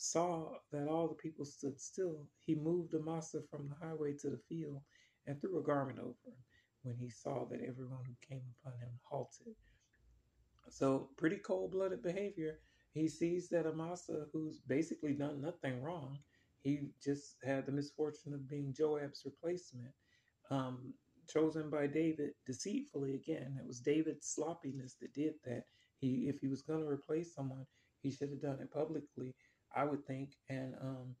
saw 0.00 0.54
that 0.72 0.88
all 0.88 1.08
the 1.08 1.14
people 1.14 1.44
stood 1.44 1.78
still, 1.78 2.26
he 2.46 2.54
moved 2.54 2.94
Amasa 2.94 3.42
from 3.50 3.68
the 3.68 3.86
highway 3.86 4.14
to 4.20 4.30
the 4.30 4.40
field 4.48 4.80
and 5.26 5.38
threw 5.38 5.58
a 5.58 5.62
garment 5.62 5.98
over 5.98 6.16
him 6.24 6.42
when 6.82 6.96
he 6.96 7.10
saw 7.10 7.44
that 7.50 7.60
everyone 7.60 8.04
who 8.06 8.26
came 8.26 8.42
upon 8.62 8.78
him 8.80 8.88
halted. 9.04 9.54
So, 10.70 11.10
pretty 11.18 11.36
cold 11.36 11.72
blooded 11.72 12.02
behavior. 12.02 12.60
He 12.94 13.08
sees 13.08 13.50
that 13.50 13.66
Amasa, 13.66 14.26
who's 14.32 14.60
basically 14.60 15.12
done 15.12 15.42
nothing 15.42 15.82
wrong, 15.82 16.18
he 16.62 16.88
just 17.02 17.36
had 17.44 17.66
the 17.66 17.72
misfortune 17.72 18.32
of 18.32 18.48
being 18.48 18.72
Joab's 18.72 19.22
replacement, 19.26 19.92
um, 20.50 20.94
chosen 21.28 21.68
by 21.68 21.86
David 21.86 22.30
deceitfully 22.46 23.16
again. 23.16 23.58
It 23.60 23.66
was 23.66 23.80
David's 23.80 24.26
sloppiness 24.26 24.94
that 25.00 25.12
did 25.12 25.34
that. 25.44 25.64
He, 25.98 26.28
if 26.28 26.40
he 26.40 26.48
was 26.48 26.62
going 26.62 26.80
to 26.80 26.88
replace 26.88 27.34
someone, 27.34 27.66
he 28.00 28.10
should 28.10 28.30
have 28.30 28.40
done 28.40 28.60
it 28.60 28.72
publicly 28.72 29.34
I 29.74 29.84
would 29.84 30.04
think, 30.06 30.30
and 30.48 30.74
um, 30.80 31.14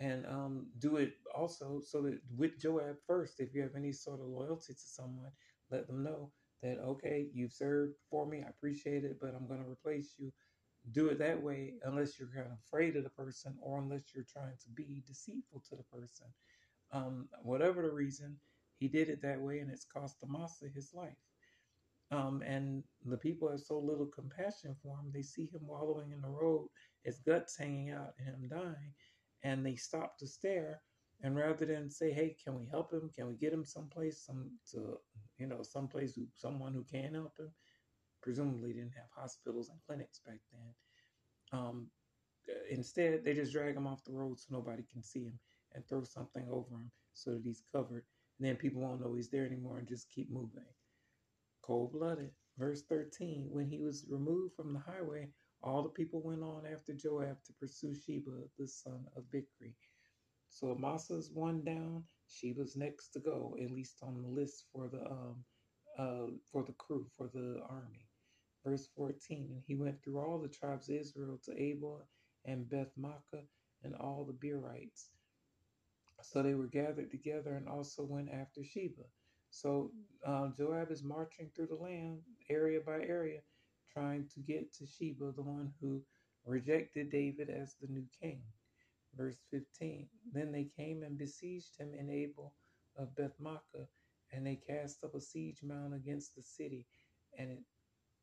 and 0.00 0.26
um, 0.26 0.66
do 0.78 0.96
it 0.96 1.12
also 1.34 1.80
so 1.84 2.02
that 2.02 2.18
with 2.36 2.58
Joab 2.58 2.96
first, 3.06 3.40
if 3.40 3.54
you 3.54 3.62
have 3.62 3.76
any 3.76 3.92
sort 3.92 4.20
of 4.20 4.26
loyalty 4.26 4.72
to 4.72 4.80
someone, 4.80 5.30
let 5.70 5.86
them 5.86 6.02
know 6.02 6.30
that 6.62 6.78
okay, 6.78 7.28
you've 7.32 7.52
served 7.52 7.94
for 8.10 8.26
me, 8.26 8.42
I 8.44 8.48
appreciate 8.48 9.04
it, 9.04 9.18
but 9.20 9.34
I'm 9.34 9.46
going 9.46 9.62
to 9.62 9.70
replace 9.70 10.14
you. 10.18 10.32
Do 10.92 11.08
it 11.08 11.18
that 11.18 11.42
way, 11.42 11.74
unless 11.84 12.18
you're 12.18 12.28
kind 12.28 12.46
of 12.46 12.58
afraid 12.66 12.96
of 12.96 13.04
the 13.04 13.10
person, 13.10 13.54
or 13.60 13.78
unless 13.80 14.14
you're 14.14 14.26
trying 14.30 14.56
to 14.62 14.70
be 14.74 15.02
deceitful 15.06 15.62
to 15.70 15.76
the 15.76 15.82
person. 15.84 16.26
Um, 16.92 17.28
whatever 17.42 17.82
the 17.82 17.92
reason, 17.92 18.36
he 18.78 18.88
did 18.88 19.08
it 19.08 19.22
that 19.22 19.40
way, 19.40 19.60
and 19.60 19.70
it's 19.70 19.86
cost 19.86 20.16
Amasa 20.22 20.66
his 20.74 20.92
life. 20.92 21.16
Um, 22.10 22.42
and 22.46 22.84
the 23.06 23.16
people 23.16 23.48
have 23.50 23.60
so 23.60 23.78
little 23.78 24.06
compassion 24.06 24.76
for 24.82 24.96
him. 24.98 25.10
They 25.12 25.22
see 25.22 25.46
him 25.46 25.66
wallowing 25.66 26.12
in 26.12 26.20
the 26.20 26.28
road, 26.28 26.68
his 27.02 27.18
guts 27.20 27.56
hanging 27.56 27.90
out, 27.90 28.14
and 28.18 28.28
him 28.28 28.48
dying, 28.48 28.92
and 29.42 29.64
they 29.64 29.76
stop 29.76 30.18
to 30.18 30.26
stare. 30.26 30.82
And 31.22 31.36
rather 31.36 31.64
than 31.64 31.90
say, 31.90 32.12
"Hey, 32.12 32.36
can 32.42 32.54
we 32.54 32.66
help 32.66 32.92
him? 32.92 33.08
Can 33.10 33.26
we 33.28 33.34
get 33.34 33.52
him 33.52 33.64
someplace, 33.64 34.20
some 34.20 34.50
to, 34.72 35.00
you 35.38 35.46
know, 35.46 35.62
someplace 35.62 36.14
who 36.14 36.26
someone 36.34 36.74
who 36.74 36.84
can 36.84 37.14
help 37.14 37.38
him?" 37.38 37.52
Presumably, 38.20 38.72
didn't 38.72 38.94
have 38.96 39.10
hospitals 39.10 39.70
and 39.70 39.80
clinics 39.86 40.20
back 40.20 40.40
then. 40.52 40.74
Um, 41.58 41.90
instead, 42.68 43.24
they 43.24 43.34
just 43.34 43.52
drag 43.52 43.76
him 43.76 43.86
off 43.86 44.04
the 44.04 44.12
road 44.12 44.38
so 44.38 44.54
nobody 44.54 44.82
can 44.82 45.02
see 45.02 45.24
him 45.24 45.38
and 45.72 45.86
throw 45.86 46.02
something 46.04 46.48
over 46.50 46.74
him 46.76 46.90
so 47.12 47.32
that 47.32 47.42
he's 47.42 47.62
covered. 47.72 48.04
And 48.38 48.48
then 48.48 48.56
people 48.56 48.82
won't 48.82 49.00
know 49.00 49.14
he's 49.14 49.30
there 49.30 49.46
anymore 49.46 49.78
and 49.78 49.88
just 49.88 50.10
keep 50.10 50.30
moving 50.30 50.64
cold 51.64 51.92
blooded. 51.92 52.30
Verse 52.58 52.84
13 52.90 53.48
When 53.50 53.68
he 53.68 53.80
was 53.80 54.06
removed 54.10 54.54
from 54.56 54.74
the 54.74 54.80
highway, 54.80 55.28
all 55.62 55.82
the 55.84 55.90
people 55.90 56.22
went 56.22 56.44
on 56.44 56.66
after 56.66 56.94
Joab 56.94 57.38
to 57.46 57.54
pursue 57.60 57.94
Sheba, 57.94 58.32
the 58.58 58.68
son 58.68 59.06
of 59.16 59.24
Bichri. 59.34 59.74
So 60.50 60.74
Amasa's 60.74 61.30
one 61.32 61.64
down, 61.64 62.04
Sheba's 62.28 62.76
next 62.76 63.10
to 63.10 63.20
go, 63.20 63.56
at 63.62 63.72
least 63.72 63.98
on 64.02 64.22
the 64.22 64.28
list 64.28 64.66
for 64.72 64.88
the 64.88 65.04
um 65.06 65.44
uh 65.98 66.28
for 66.52 66.64
the 66.64 66.74
crew, 66.74 67.06
for 67.16 67.28
the 67.34 67.60
army. 67.70 68.08
Verse 68.64 68.88
14, 68.96 69.52
and 69.52 69.62
he 69.66 69.76
went 69.76 70.02
through 70.04 70.20
all 70.20 70.40
the 70.40 70.48
tribes 70.48 70.90
of 70.90 70.96
Israel 70.96 71.40
to 71.44 71.62
Abel 71.62 72.08
and 72.46 72.68
Beth 72.68 72.92
Maachah 72.98 73.46
and 73.84 73.94
all 73.96 74.24
the 74.26 74.34
Berites. 74.34 75.10
So 76.22 76.42
they 76.42 76.54
were 76.54 76.68
gathered 76.68 77.10
together 77.10 77.56
and 77.56 77.68
also 77.68 78.04
went 78.04 78.30
after 78.30 78.64
Sheba. 78.64 79.04
So 79.54 79.92
uh, 80.26 80.48
Joab 80.58 80.90
is 80.90 81.04
marching 81.04 81.48
through 81.54 81.68
the 81.68 81.76
land, 81.76 82.18
area 82.50 82.80
by 82.84 83.02
area, 83.02 83.38
trying 83.92 84.26
to 84.34 84.40
get 84.40 84.74
to 84.74 84.84
Sheba, 84.84 85.30
the 85.36 85.42
one 85.42 85.72
who 85.80 86.02
rejected 86.44 87.12
David 87.12 87.50
as 87.50 87.76
the 87.80 87.86
new 87.86 88.04
king. 88.20 88.42
Verse 89.16 89.38
15 89.52 90.08
Then 90.32 90.50
they 90.50 90.64
came 90.76 91.04
and 91.04 91.16
besieged 91.16 91.78
him 91.78 91.92
in 91.96 92.10
Abel 92.10 92.52
of 92.98 93.14
Beth 93.14 93.38
Maachah, 93.40 93.86
and 94.32 94.44
they 94.44 94.56
cast 94.56 95.04
up 95.04 95.14
a 95.14 95.20
siege 95.20 95.60
mound 95.62 95.94
against 95.94 96.34
the 96.34 96.42
city, 96.42 96.84
and 97.38 97.52
it 97.52 97.62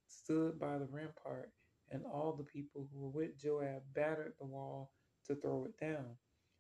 stood 0.09 0.59
by 0.59 0.77
the 0.77 0.89
rampart, 0.91 1.49
and 1.91 2.03
all 2.05 2.33
the 2.33 2.43
people 2.43 2.89
who 2.91 2.99
were 2.99 3.21
with 3.21 3.39
Joab 3.39 3.83
battered 3.95 4.33
the 4.37 4.45
wall 4.45 4.91
to 5.27 5.35
throw 5.35 5.63
it 5.63 5.79
down. 5.79 6.17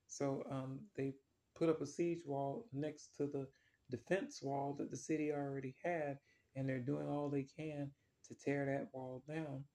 So 0.07 0.45
um, 0.49 0.79
they 0.95 1.15
put 1.57 1.67
up 1.67 1.81
a 1.81 1.85
siege 1.85 2.21
wall 2.25 2.67
next 2.71 3.17
to 3.17 3.27
the 3.27 3.47
defense 3.91 4.41
wall 4.43 4.75
that 4.79 4.91
the 4.91 4.97
city 4.97 5.31
already 5.33 5.75
had, 5.85 6.19
and 6.55 6.69
they're 6.69 6.79
doing 6.79 7.09
all 7.09 7.29
they 7.29 7.47
can 7.57 7.91
to 8.27 8.35
tear 8.35 8.65
that 8.67 8.89
wall 8.97 9.23
down. 9.29 9.65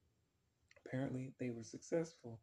Apparently, 0.87 1.32
they 1.40 1.50
were 1.50 1.64
successful. 1.64 2.40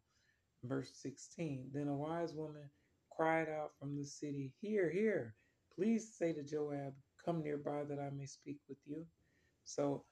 Verse 0.64 0.90
16 1.02 1.70
Then 1.74 1.88
a 1.88 1.94
wise 1.94 2.34
woman 2.34 2.70
cried 3.10 3.48
out 3.50 3.72
from 3.80 3.96
the 3.98 4.04
city, 4.06 4.52
Here, 4.62 4.90
here, 4.90 5.36
please 5.76 6.14
say 6.18 6.34
to 6.34 6.44
Joab, 6.44 6.94
Come 7.24 7.42
nearby 7.44 7.84
that 7.88 8.00
I 8.00 8.10
may 8.16 8.26
speak 8.26 8.58
with 8.68 8.78
you. 8.86 9.06
So, 9.64 10.04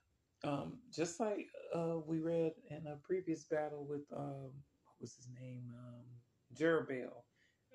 um, 0.45 0.79
just 0.95 1.21
like 1.21 1.49
uh, 1.75 1.99
we 2.07 2.21
read 2.21 2.53
in 2.71 2.87
a 2.89 2.97
previous 3.05 3.45
battle 3.45 3.87
with, 3.89 4.03
um, 4.17 4.51
what 4.87 5.01
was 5.03 5.15
his 5.17 5.29
name? 5.41 5.65
Um, 5.79 6.05
Jerubbaal. 6.57 7.13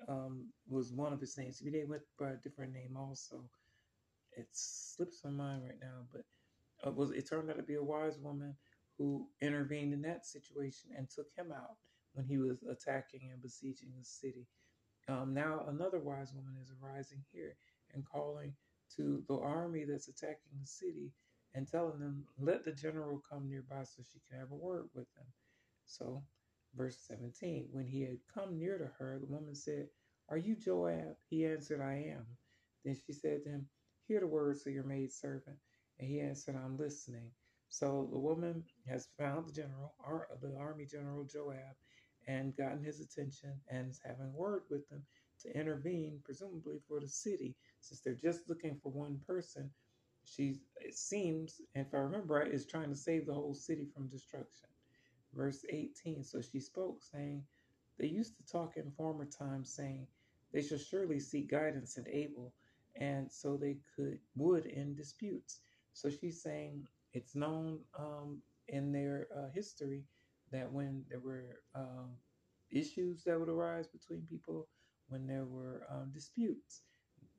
um, 0.08 0.48
was 0.68 0.92
one 0.92 1.12
of 1.14 1.20
his 1.20 1.38
names. 1.38 1.60
They 1.64 1.84
went 1.84 2.02
by 2.20 2.30
a 2.32 2.36
different 2.36 2.74
name 2.74 2.96
also. 2.98 3.44
It 4.38 4.48
slips 4.52 5.22
my 5.24 5.30
mind 5.30 5.62
right 5.64 5.80
now, 5.80 6.06
but 6.12 6.22
it 6.86 6.94
was 6.94 7.10
it 7.10 7.28
turned 7.28 7.50
out 7.50 7.56
to 7.56 7.62
be 7.62 7.74
a 7.74 7.82
wise 7.82 8.18
woman 8.18 8.54
who 8.96 9.28
intervened 9.40 9.92
in 9.92 10.02
that 10.02 10.26
situation 10.26 10.90
and 10.96 11.08
took 11.10 11.26
him 11.36 11.52
out 11.52 11.76
when 12.14 12.24
he 12.26 12.38
was 12.38 12.62
attacking 12.70 13.30
and 13.32 13.42
besieging 13.42 13.90
the 13.98 14.04
city. 14.04 14.46
Um, 15.08 15.34
now 15.34 15.64
another 15.68 15.98
wise 15.98 16.32
woman 16.34 16.54
is 16.60 16.72
arising 16.82 17.24
here 17.32 17.56
and 17.94 18.04
calling 18.04 18.54
to 18.96 19.22
the 19.28 19.38
army 19.38 19.84
that's 19.84 20.08
attacking 20.08 20.58
the 20.60 20.66
city 20.66 21.12
and 21.54 21.66
telling 21.66 21.98
them, 21.98 22.24
let 22.38 22.64
the 22.64 22.72
general 22.72 23.22
come 23.28 23.48
nearby 23.48 23.82
so 23.82 24.02
she 24.02 24.20
can 24.28 24.38
have 24.38 24.50
a 24.52 24.56
word 24.56 24.88
with 24.94 25.06
him. 25.16 25.26
So, 25.86 26.22
verse 26.76 26.98
17, 27.08 27.68
when 27.72 27.86
he 27.86 28.02
had 28.02 28.18
come 28.32 28.58
near 28.58 28.78
to 28.78 28.90
her, 28.98 29.18
the 29.18 29.26
woman 29.26 29.54
said, 29.54 29.88
Are 30.28 30.36
you 30.36 30.56
Joab? 30.56 31.16
He 31.30 31.46
answered, 31.46 31.80
I 31.80 32.12
am. 32.12 32.26
Then 32.84 32.96
she 33.06 33.12
said 33.12 33.44
to 33.44 33.50
him, 33.50 33.68
Hear 34.08 34.20
the 34.20 34.26
words 34.26 34.66
of 34.66 34.72
your 34.72 34.84
maidservant. 34.84 35.58
And 35.98 36.08
he 36.08 36.20
answered, 36.20 36.56
I'm 36.56 36.78
listening. 36.78 37.30
So 37.68 38.08
the 38.10 38.18
woman 38.18 38.64
has 38.88 39.08
found 39.18 39.46
the 39.46 39.52
general, 39.52 39.94
the 40.40 40.56
army 40.58 40.86
general 40.86 41.24
Joab, 41.24 41.76
and 42.26 42.56
gotten 42.56 42.82
his 42.82 43.00
attention 43.00 43.52
and 43.70 43.90
is 43.90 44.00
having 44.02 44.32
word 44.32 44.62
with 44.70 44.88
him 44.88 45.02
to 45.42 45.54
intervene, 45.54 46.20
presumably 46.24 46.78
for 46.88 47.00
the 47.00 47.08
city, 47.08 47.54
since 47.80 48.00
they're 48.00 48.14
just 48.14 48.48
looking 48.48 48.80
for 48.82 48.90
one 48.90 49.20
person. 49.26 49.70
She, 50.24 50.56
it 50.80 50.96
seems, 50.96 51.60
if 51.74 51.92
I 51.92 51.98
remember 51.98 52.34
right, 52.34 52.50
is 52.52 52.64
trying 52.64 52.88
to 52.88 52.96
save 52.96 53.26
the 53.26 53.34
whole 53.34 53.54
city 53.54 53.86
from 53.94 54.08
destruction. 54.08 54.68
Verse 55.34 55.66
18 55.68 56.24
So 56.24 56.40
she 56.40 56.60
spoke, 56.60 57.02
saying, 57.02 57.44
They 57.98 58.06
used 58.06 58.36
to 58.38 58.46
talk 58.50 58.78
in 58.78 58.90
former 58.92 59.26
times, 59.26 59.70
saying, 59.74 60.06
They 60.52 60.62
shall 60.62 60.78
surely 60.78 61.20
seek 61.20 61.50
guidance 61.50 61.98
in 61.98 62.08
Abel, 62.08 62.54
and 62.96 63.32
so 63.32 63.56
they 63.56 63.78
could 63.96 64.20
would 64.36 64.66
in 64.66 64.94
disputes. 64.94 65.60
So 65.94 66.10
she's 66.10 66.42
saying 66.42 66.86
it's 67.12 67.36
known 67.36 67.80
um, 67.98 68.42
in 68.68 68.92
their 68.92 69.28
uh, 69.36 69.48
history 69.54 70.04
that 70.52 70.72
when 70.72 71.04
there 71.10 71.20
were 71.20 71.60
um, 71.74 72.16
issues 72.70 73.24
that 73.24 73.38
would 73.38 73.48
arise 73.50 73.88
between 73.88 74.26
people, 74.28 74.68
when 75.08 75.26
there 75.26 75.46
were 75.46 75.86
um, 75.90 76.12
disputes, 76.12 76.82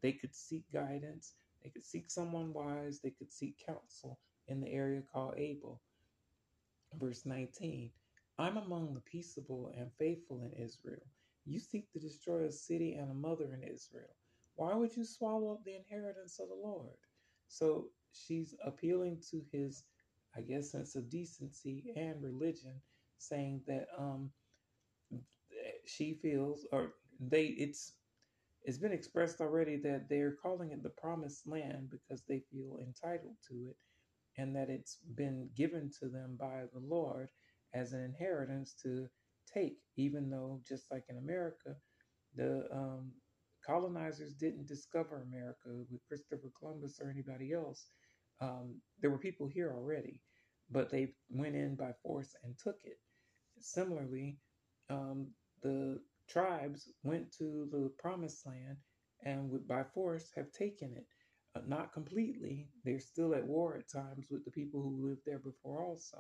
they 0.01 0.13
could 0.13 0.35
seek 0.35 0.65
guidance, 0.73 1.35
they 1.63 1.69
could 1.69 1.85
seek 1.85 2.11
someone 2.11 2.53
wise, 2.53 3.01
they 3.01 3.11
could 3.11 3.31
seek 3.31 3.57
counsel 3.65 4.19
in 4.47 4.61
the 4.61 4.69
area 4.69 5.03
called 5.13 5.35
Abel. 5.37 5.81
Verse 6.95 7.25
19 7.25 7.91
I'm 8.39 8.57
among 8.57 8.95
the 8.95 9.01
peaceable 9.01 9.73
and 9.77 9.91
faithful 9.99 10.43
in 10.43 10.53
Israel. 10.53 11.03
You 11.45 11.59
seek 11.59 11.91
to 11.93 11.99
destroy 11.99 12.45
a 12.45 12.51
city 12.51 12.95
and 12.95 13.11
a 13.11 13.15
mother 13.15 13.53
in 13.53 13.63
Israel. 13.63 14.15
Why 14.59 14.75
would 14.75 14.93
you 14.97 15.05
swallow 15.05 15.53
up 15.53 15.63
the 15.63 15.77
inheritance 15.77 16.37
of 16.37 16.49
the 16.49 16.53
Lord? 16.53 16.97
So 17.47 17.85
she's 18.11 18.53
appealing 18.65 19.23
to 19.31 19.41
his, 19.53 19.85
I 20.35 20.41
guess, 20.41 20.73
sense 20.73 20.97
of 20.97 21.09
decency 21.09 21.93
and 21.95 22.21
religion, 22.21 22.81
saying 23.19 23.61
that 23.67 23.87
um, 23.97 24.31
she 25.85 26.19
feels, 26.21 26.67
or 26.73 26.95
they, 27.21 27.45
it's 27.45 27.93
it's 28.63 28.77
been 28.77 28.91
expressed 28.91 29.39
already 29.39 29.77
that 29.77 30.09
they're 30.09 30.35
calling 30.43 30.71
it 30.71 30.83
the 30.83 30.89
promised 30.89 31.47
land 31.47 31.89
because 31.89 32.23
they 32.27 32.41
feel 32.51 32.79
entitled 32.81 33.37
to 33.47 33.53
it 33.69 33.77
and 34.37 34.53
that 34.57 34.69
it's 34.69 34.97
been 35.15 35.49
given 35.55 35.89
to 36.01 36.09
them 36.09 36.35
by 36.37 36.63
the 36.73 36.81
Lord 36.81 37.29
as 37.73 37.93
an 37.93 38.03
inheritance 38.03 38.75
to 38.83 39.07
take, 39.53 39.77
even 39.95 40.29
though, 40.29 40.59
just 40.67 40.91
like 40.91 41.05
in 41.07 41.17
America, 41.17 41.77
the 42.35 42.67
um, 42.73 43.13
colonizers 43.69 44.33
didn't 44.33 44.67
discover 44.67 45.21
America 45.21 45.69
with 45.91 46.01
Christopher 46.07 46.51
Columbus 46.59 46.99
or 46.99 47.09
anybody 47.11 47.53
else. 47.53 47.91
Um, 48.41 48.81
there 49.01 49.11
were 49.11 49.19
people 49.19 49.47
here 49.47 49.71
already, 49.75 50.19
but 50.71 50.89
they 50.89 51.13
went 51.29 51.55
in 51.55 51.75
by 51.75 51.91
force 52.01 52.35
and 52.43 52.55
took 52.57 52.77
it. 52.83 52.97
Similarly, 53.59 54.37
um, 54.89 55.27
the 55.61 55.99
tribes 56.27 56.89
went 57.03 57.31
to 57.37 57.67
the 57.71 57.91
promised 57.99 58.45
land 58.45 58.77
and 59.23 59.49
would 59.51 59.67
by 59.67 59.83
force 59.93 60.31
have 60.35 60.51
taken 60.51 60.93
it. 60.95 61.05
Uh, 61.55 61.61
not 61.67 61.93
completely. 61.93 62.69
They're 62.85 62.99
still 62.99 63.35
at 63.35 63.45
war 63.45 63.77
at 63.77 63.91
times 63.91 64.27
with 64.31 64.45
the 64.45 64.51
people 64.51 64.81
who 64.81 65.07
lived 65.07 65.21
there 65.25 65.39
before 65.39 65.83
also. 65.83 66.19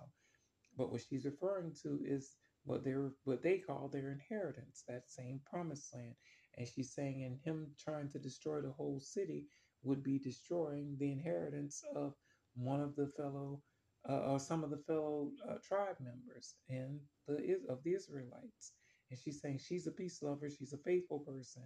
But 0.77 0.91
what 0.91 1.01
she's 1.01 1.25
referring 1.25 1.73
to 1.83 1.99
is 2.05 2.35
what 2.65 2.83
they're 2.83 3.11
what 3.23 3.41
they 3.41 3.57
call 3.59 3.89
their 3.89 4.11
inheritance, 4.11 4.83
that 4.87 5.09
same 5.09 5.39
promised 5.49 5.93
land. 5.95 6.15
And 6.57 6.67
she's 6.67 6.93
saying 6.93 7.23
and 7.23 7.39
him 7.43 7.71
trying 7.77 8.09
to 8.09 8.19
destroy 8.19 8.61
the 8.61 8.71
whole 8.71 8.99
city 8.99 9.47
would 9.83 10.03
be 10.03 10.19
destroying 10.19 10.97
the 10.99 11.11
inheritance 11.11 11.83
of 11.95 12.13
one 12.55 12.81
of 12.81 12.95
the 12.95 13.07
fellow 13.15 13.61
uh, 14.07 14.31
or 14.31 14.39
some 14.39 14.63
of 14.63 14.69
the 14.69 14.83
fellow 14.87 15.31
uh, 15.49 15.55
tribe 15.63 15.97
members 15.99 16.55
in 16.69 16.99
the 17.27 17.37
is 17.37 17.65
of 17.69 17.83
the 17.83 17.93
Israelites. 17.93 18.73
And 19.09 19.19
she's 19.19 19.41
saying 19.41 19.59
she's 19.59 19.87
a 19.87 19.91
peace 19.91 20.21
lover, 20.21 20.49
she's 20.49 20.73
a 20.73 20.77
faithful 20.77 21.19
person. 21.19 21.63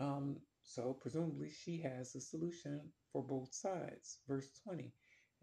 Um, 0.00 0.36
so 0.62 0.94
presumably 1.00 1.50
she 1.50 1.80
has 1.82 2.14
a 2.14 2.20
solution 2.20 2.80
for 3.12 3.22
both 3.22 3.52
sides. 3.52 4.18
Verse 4.26 4.50
20. 4.64 4.92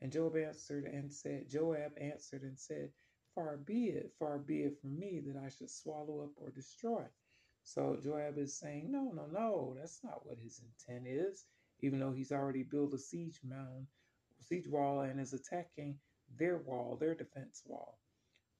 And 0.01 0.11
Joab 0.11 0.35
answered 0.37 0.85
and 0.85 1.11
said, 1.11 1.49
Joab 1.49 1.91
answered 1.99 2.43
and 2.43 2.57
said, 2.57 2.91
Far 3.35 3.57
be 3.57 3.89
it, 3.89 4.11
far 4.17 4.39
be 4.39 4.63
it 4.63 4.79
from 4.81 4.97
me 4.97 5.21
that 5.27 5.37
I 5.37 5.49
should 5.49 5.69
swallow 5.69 6.23
up 6.23 6.31
or 6.37 6.49
destroy. 6.49 7.05
So 7.63 7.97
Joab 8.01 8.37
is 8.37 8.57
saying, 8.57 8.91
No, 8.91 9.11
no, 9.11 9.27
no, 9.31 9.75
that's 9.77 10.03
not 10.03 10.25
what 10.25 10.39
his 10.39 10.61
intent 10.61 11.07
is, 11.07 11.45
even 11.81 11.99
though 11.99 12.11
he's 12.11 12.31
already 12.31 12.63
built 12.63 12.93
a 12.93 12.97
siege 12.97 13.39
mound, 13.43 13.87
siege 14.39 14.67
wall, 14.67 15.01
and 15.01 15.19
is 15.19 15.33
attacking 15.33 15.99
their 16.37 16.57
wall, 16.57 16.97
their 16.99 17.15
defense 17.15 17.63
wall. 17.65 17.99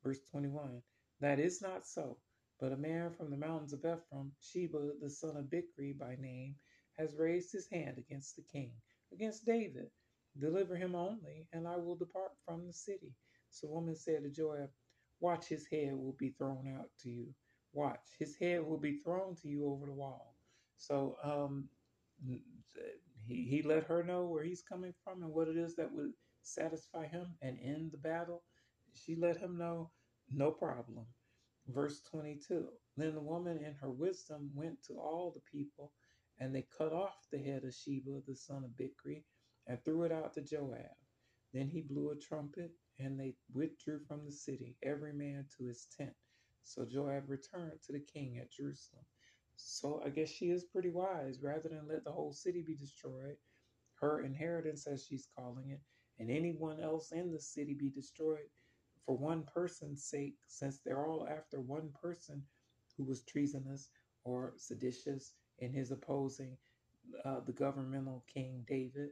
Verse 0.04 0.20
21. 0.32 0.82
That 1.22 1.40
is 1.40 1.62
not 1.62 1.88
so. 1.88 2.18
But 2.60 2.74
a 2.74 2.78
man 2.78 3.12
from 3.12 3.32
the 3.32 3.38
mountains 3.38 3.74
of 3.74 3.80
Ephraim, 3.80 4.34
Sheba 4.42 4.94
the 5.02 5.10
son 5.10 5.38
of 5.38 5.46
Bichri 5.46 5.98
by 5.98 6.16
name, 6.16 6.56
has 6.98 7.16
raised 7.16 7.52
his 7.52 7.68
hand 7.70 7.98
against 7.98 8.36
the 8.36 8.44
king, 8.44 8.74
against 9.14 9.46
David. 9.46 9.90
Deliver 10.38 10.76
him 10.76 10.96
only, 10.96 11.48
and 11.54 11.68
I 11.68 11.78
will 11.78 11.96
depart 11.96 12.32
from 12.46 12.68
the 12.68 12.74
city. 12.74 13.14
So 13.50 13.68
the 13.68 13.74
woman 13.74 13.96
said 13.96 14.24
to 14.24 14.30
Joab, 14.30 14.70
Watch, 15.20 15.48
his 15.48 15.68
head 15.68 15.94
will 15.94 16.16
be 16.20 16.30
thrown 16.32 16.68
out 16.78 16.90
to 17.02 17.10
you. 17.10 17.34
Watch, 17.74 18.16
his 18.18 18.36
head 18.36 18.66
will 18.66 18.80
be 18.80 18.98
thrown 18.98 19.36
to 19.38 19.48
you 19.48 19.66
over 19.66 19.86
the 19.86 19.94
wall. 19.94 20.36
So 20.78 21.18
um, 21.24 21.70
he, 22.26 22.44
he 23.28 23.62
let 23.64 23.84
her 23.86 24.04
know 24.04 24.26
where 24.26 24.44
he's 24.44 24.64
coming 24.64 24.94
from 25.04 25.24
and 25.24 25.34
what 25.34 25.48
it 25.48 25.58
is 25.58 25.76
that 25.76 25.94
would 25.94 26.14
satisfy 26.42 27.08
him 27.08 27.36
and 27.42 27.60
end 27.64 27.92
the 27.92 27.98
battle. 27.98 28.44
She 28.94 29.16
let 29.16 29.38
him 29.38 29.58
know, 29.58 29.92
no 30.32 30.52
problem. 30.52 31.06
Verse 31.68 32.02
22 32.10 32.68
Then 32.98 33.14
the 33.14 33.22
woman 33.22 33.60
in 33.64 33.76
her 33.76 33.92
wisdom 33.92 34.50
went 34.56 34.82
to 34.84 34.94
all 34.96 35.32
the 35.32 35.42
people, 35.52 35.92
and 36.40 36.56
they 36.56 36.66
cut 36.76 36.94
off 36.94 37.28
the 37.32 37.38
head 37.38 37.64
of 37.64 37.74
Sheba, 37.74 38.22
the 38.28 38.36
son 38.36 38.64
of 38.64 38.72
Bichri, 38.72 39.24
and 39.68 39.84
threw 39.84 40.04
it 40.04 40.12
out 40.12 40.34
to 40.34 40.42
Joab. 40.42 40.96
Then 41.54 41.68
he 41.68 41.82
blew 41.82 42.12
a 42.12 42.16
trumpet, 42.16 42.72
and 42.98 43.20
they 43.20 43.36
withdrew 43.54 44.00
from 44.08 44.26
the 44.26 44.32
city, 44.32 44.78
every 44.84 45.14
man 45.14 45.46
to 45.58 45.66
his 45.66 45.86
tent. 45.96 46.16
So 46.64 46.86
Joab 46.86 47.30
returned 47.30 47.82
to 47.86 47.94
the 47.94 48.00
king 48.00 48.38
at 48.40 48.52
Jerusalem. 48.52 49.06
So 49.56 50.02
I 50.06 50.10
guess 50.10 50.30
she 50.30 50.52
is 50.52 50.64
pretty 50.66 50.90
wise. 50.90 51.42
Rather 51.42 51.70
than 51.70 51.88
let 51.88 52.04
the 52.04 52.12
whole 52.12 52.34
city 52.34 52.64
be 52.66 52.76
destroyed, 52.76 53.38
her 54.02 54.22
inheritance, 54.22 54.88
as 54.88 55.06
she's 55.06 55.28
calling 55.36 55.70
it, 55.72 55.82
and 56.20 56.32
anyone 56.32 56.80
else 56.82 57.12
in 57.12 57.32
the 57.32 57.40
city 57.40 57.74
be 57.74 57.90
destroyed, 57.90 58.50
for 59.06 59.18
one 59.18 59.44
person's 59.44 60.04
sake, 60.04 60.36
since 60.48 60.80
they're 60.80 61.06
all 61.06 61.28
after 61.28 61.60
one 61.60 61.92
person 62.02 62.44
who 62.98 63.04
was 63.04 63.24
treasonous 63.24 63.90
or 64.24 64.54
seditious 64.58 65.34
in 65.60 65.74
his 65.74 65.92
opposing 65.92 66.58
uh, 67.26 67.40
the 67.46 67.54
governmental 67.54 68.24
King 68.34 68.64
David, 68.68 69.10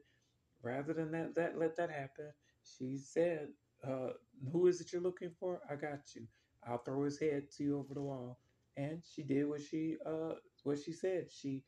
rather 0.61 0.93
than 0.93 1.11
that, 1.11 1.35
that 1.35 1.57
let 1.57 1.75
that 1.77 1.89
happen, 1.89 2.31
she 2.63 2.97
said, 2.97 3.49
uh, 3.83 4.09
"Who 4.51 4.67
is 4.67 4.81
it 4.81 4.91
you're 4.93 5.01
looking 5.01 5.31
for? 5.39 5.61
I 5.69 5.75
got 5.75 6.15
you. 6.15 6.27
I'll 6.67 6.79
throw 6.79 7.03
his 7.03 7.19
head 7.19 7.49
to 7.57 7.63
you 7.63 7.79
over 7.79 7.93
the 7.93 8.01
wall." 8.01 8.39
And 8.75 9.01
she 9.03 9.23
did 9.23 9.47
what 9.47 9.61
she 9.61 9.97
uh, 10.05 10.35
what 10.63 10.79
she 10.79 10.91
said. 10.91 11.31
She 11.31 11.63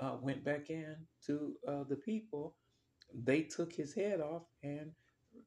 uh, 0.00 0.16
went 0.20 0.44
back 0.44 0.70
in 0.70 0.96
to 1.26 1.54
uh, 1.66 1.84
the 1.88 1.96
people. 1.96 2.56
They 3.14 3.42
took 3.42 3.72
his 3.72 3.94
head 3.94 4.20
off 4.20 4.42
and 4.62 4.92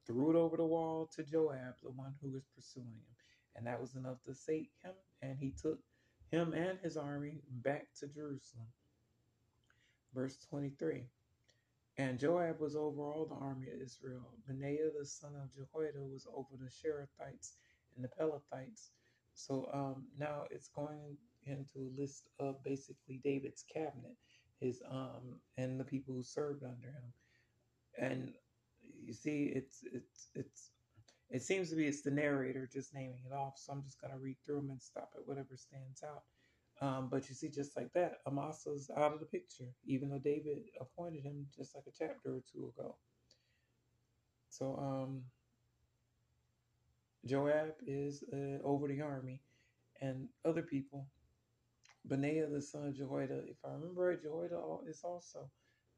threw 0.06 0.32
it 0.32 0.36
over 0.36 0.58
the 0.58 0.65
wall 0.65 1.10
to 1.15 1.23
Joab, 1.23 1.75
the 1.82 1.91
one 1.91 2.13
who 2.21 2.32
was 2.32 2.43
pursuing 2.56 2.88
him. 2.88 3.15
And 3.56 3.67
that 3.67 3.79
was 3.79 3.95
enough 3.95 4.21
to 4.25 4.34
sate 4.34 4.71
him, 4.84 4.93
and 5.21 5.38
he 5.38 5.51
took 5.51 5.79
him 6.32 6.53
and 6.53 6.79
his 6.79 6.97
army 6.97 7.41
back 7.63 7.88
to 7.99 8.08
Jerusalem. 8.08 8.67
Verse 10.13 10.38
23 10.49 11.03
And 11.97 12.19
Joab 12.19 12.60
was 12.60 12.75
over 12.75 13.01
all 13.01 13.25
the 13.25 13.36
army 13.36 13.67
of 13.67 13.82
Israel. 13.82 14.27
Benaiah, 14.47 14.89
the 14.97 15.06
son 15.06 15.34
of 15.36 15.53
Jehoiada, 15.53 16.03
was 16.03 16.27
over 16.36 16.58
the 16.60 16.69
Cherethites 16.69 17.53
and 17.95 18.03
the 18.03 18.10
Pelethites. 18.10 18.89
So 19.34 19.69
um, 19.73 20.06
now 20.17 20.43
it's 20.51 20.69
going 20.69 21.17
into 21.45 21.79
a 21.79 22.01
list 22.01 22.29
of 22.39 22.63
basically 22.63 23.19
David's 23.23 23.63
cabinet, 23.63 24.15
his 24.60 24.82
um 24.89 25.39
and 25.58 25.79
the 25.79 25.84
people 25.84 26.13
who 26.13 26.23
served 26.23 26.63
under 26.63 26.88
him. 26.88 27.13
And 27.97 28.34
you 29.03 29.13
see, 29.13 29.51
it's 29.56 29.84
it's 29.91 30.29
it's 30.36 30.71
it 31.29 31.41
seems 31.41 31.69
to 31.69 31.75
be 31.75 31.86
it's 31.86 32.01
the 32.01 32.12
narrator 32.12 32.69
just 32.71 32.93
naming 32.93 33.23
it 33.25 33.34
off. 33.34 33.53
So 33.58 33.73
I'm 33.73 33.84
just 33.84 33.99
gonna 33.99 34.17
read 34.19 34.38
through 34.45 34.58
them 34.58 34.69
and 34.69 34.82
stop 34.82 35.12
at 35.15 35.27
whatever 35.27 35.58
stands 35.58 36.03
out. 36.03 36.23
Um, 36.82 37.08
but 37.10 37.29
you 37.29 37.36
see, 37.36 37.49
just 37.49 37.77
like 37.77 37.93
that, 37.93 38.17
Amasa's 38.27 38.89
out 38.97 39.13
of 39.13 39.19
the 39.19 39.25
picture, 39.25 39.69
even 39.86 40.10
though 40.10 40.19
David 40.19 40.63
appointed 40.82 41.23
him 41.23 41.45
just 41.56 41.75
like 41.75 41.86
a 41.88 41.91
chapter 41.97 42.36
or 42.36 42.41
two 42.51 42.73
ago. 42.75 42.95
So 44.49 44.75
um, 44.77 45.23
Joab 47.25 47.75
is 47.86 48.23
uh, 48.33 48.62
over 48.63 48.88
the 48.88 49.01
army, 49.01 49.41
and 50.01 50.27
other 50.45 50.62
people. 50.62 51.07
Benaiah, 52.05 52.47
the 52.47 52.62
son 52.62 52.88
of 52.88 52.95
Jehoiada, 52.95 53.43
if 53.47 53.57
I 53.63 53.71
remember 53.71 54.07
right, 54.09 54.21
Jehoiada 54.21 54.59
is 54.89 55.01
also 55.03 55.49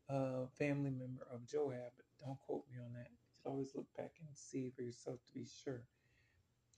a 0.09 0.47
family 0.57 0.91
member 0.91 1.25
of 1.33 1.47
Joab. 1.47 1.91
Don't 2.23 2.39
quote 2.39 2.63
me 2.71 2.77
on 2.79 2.93
that. 2.93 3.07
You 3.09 3.17
should 3.25 3.49
always 3.49 3.71
look 3.75 3.87
back 3.97 4.11
and 4.19 4.29
see 4.35 4.71
for 4.75 4.83
yourself 4.83 5.17
to 5.25 5.33
be 5.33 5.45
sure. 5.63 5.81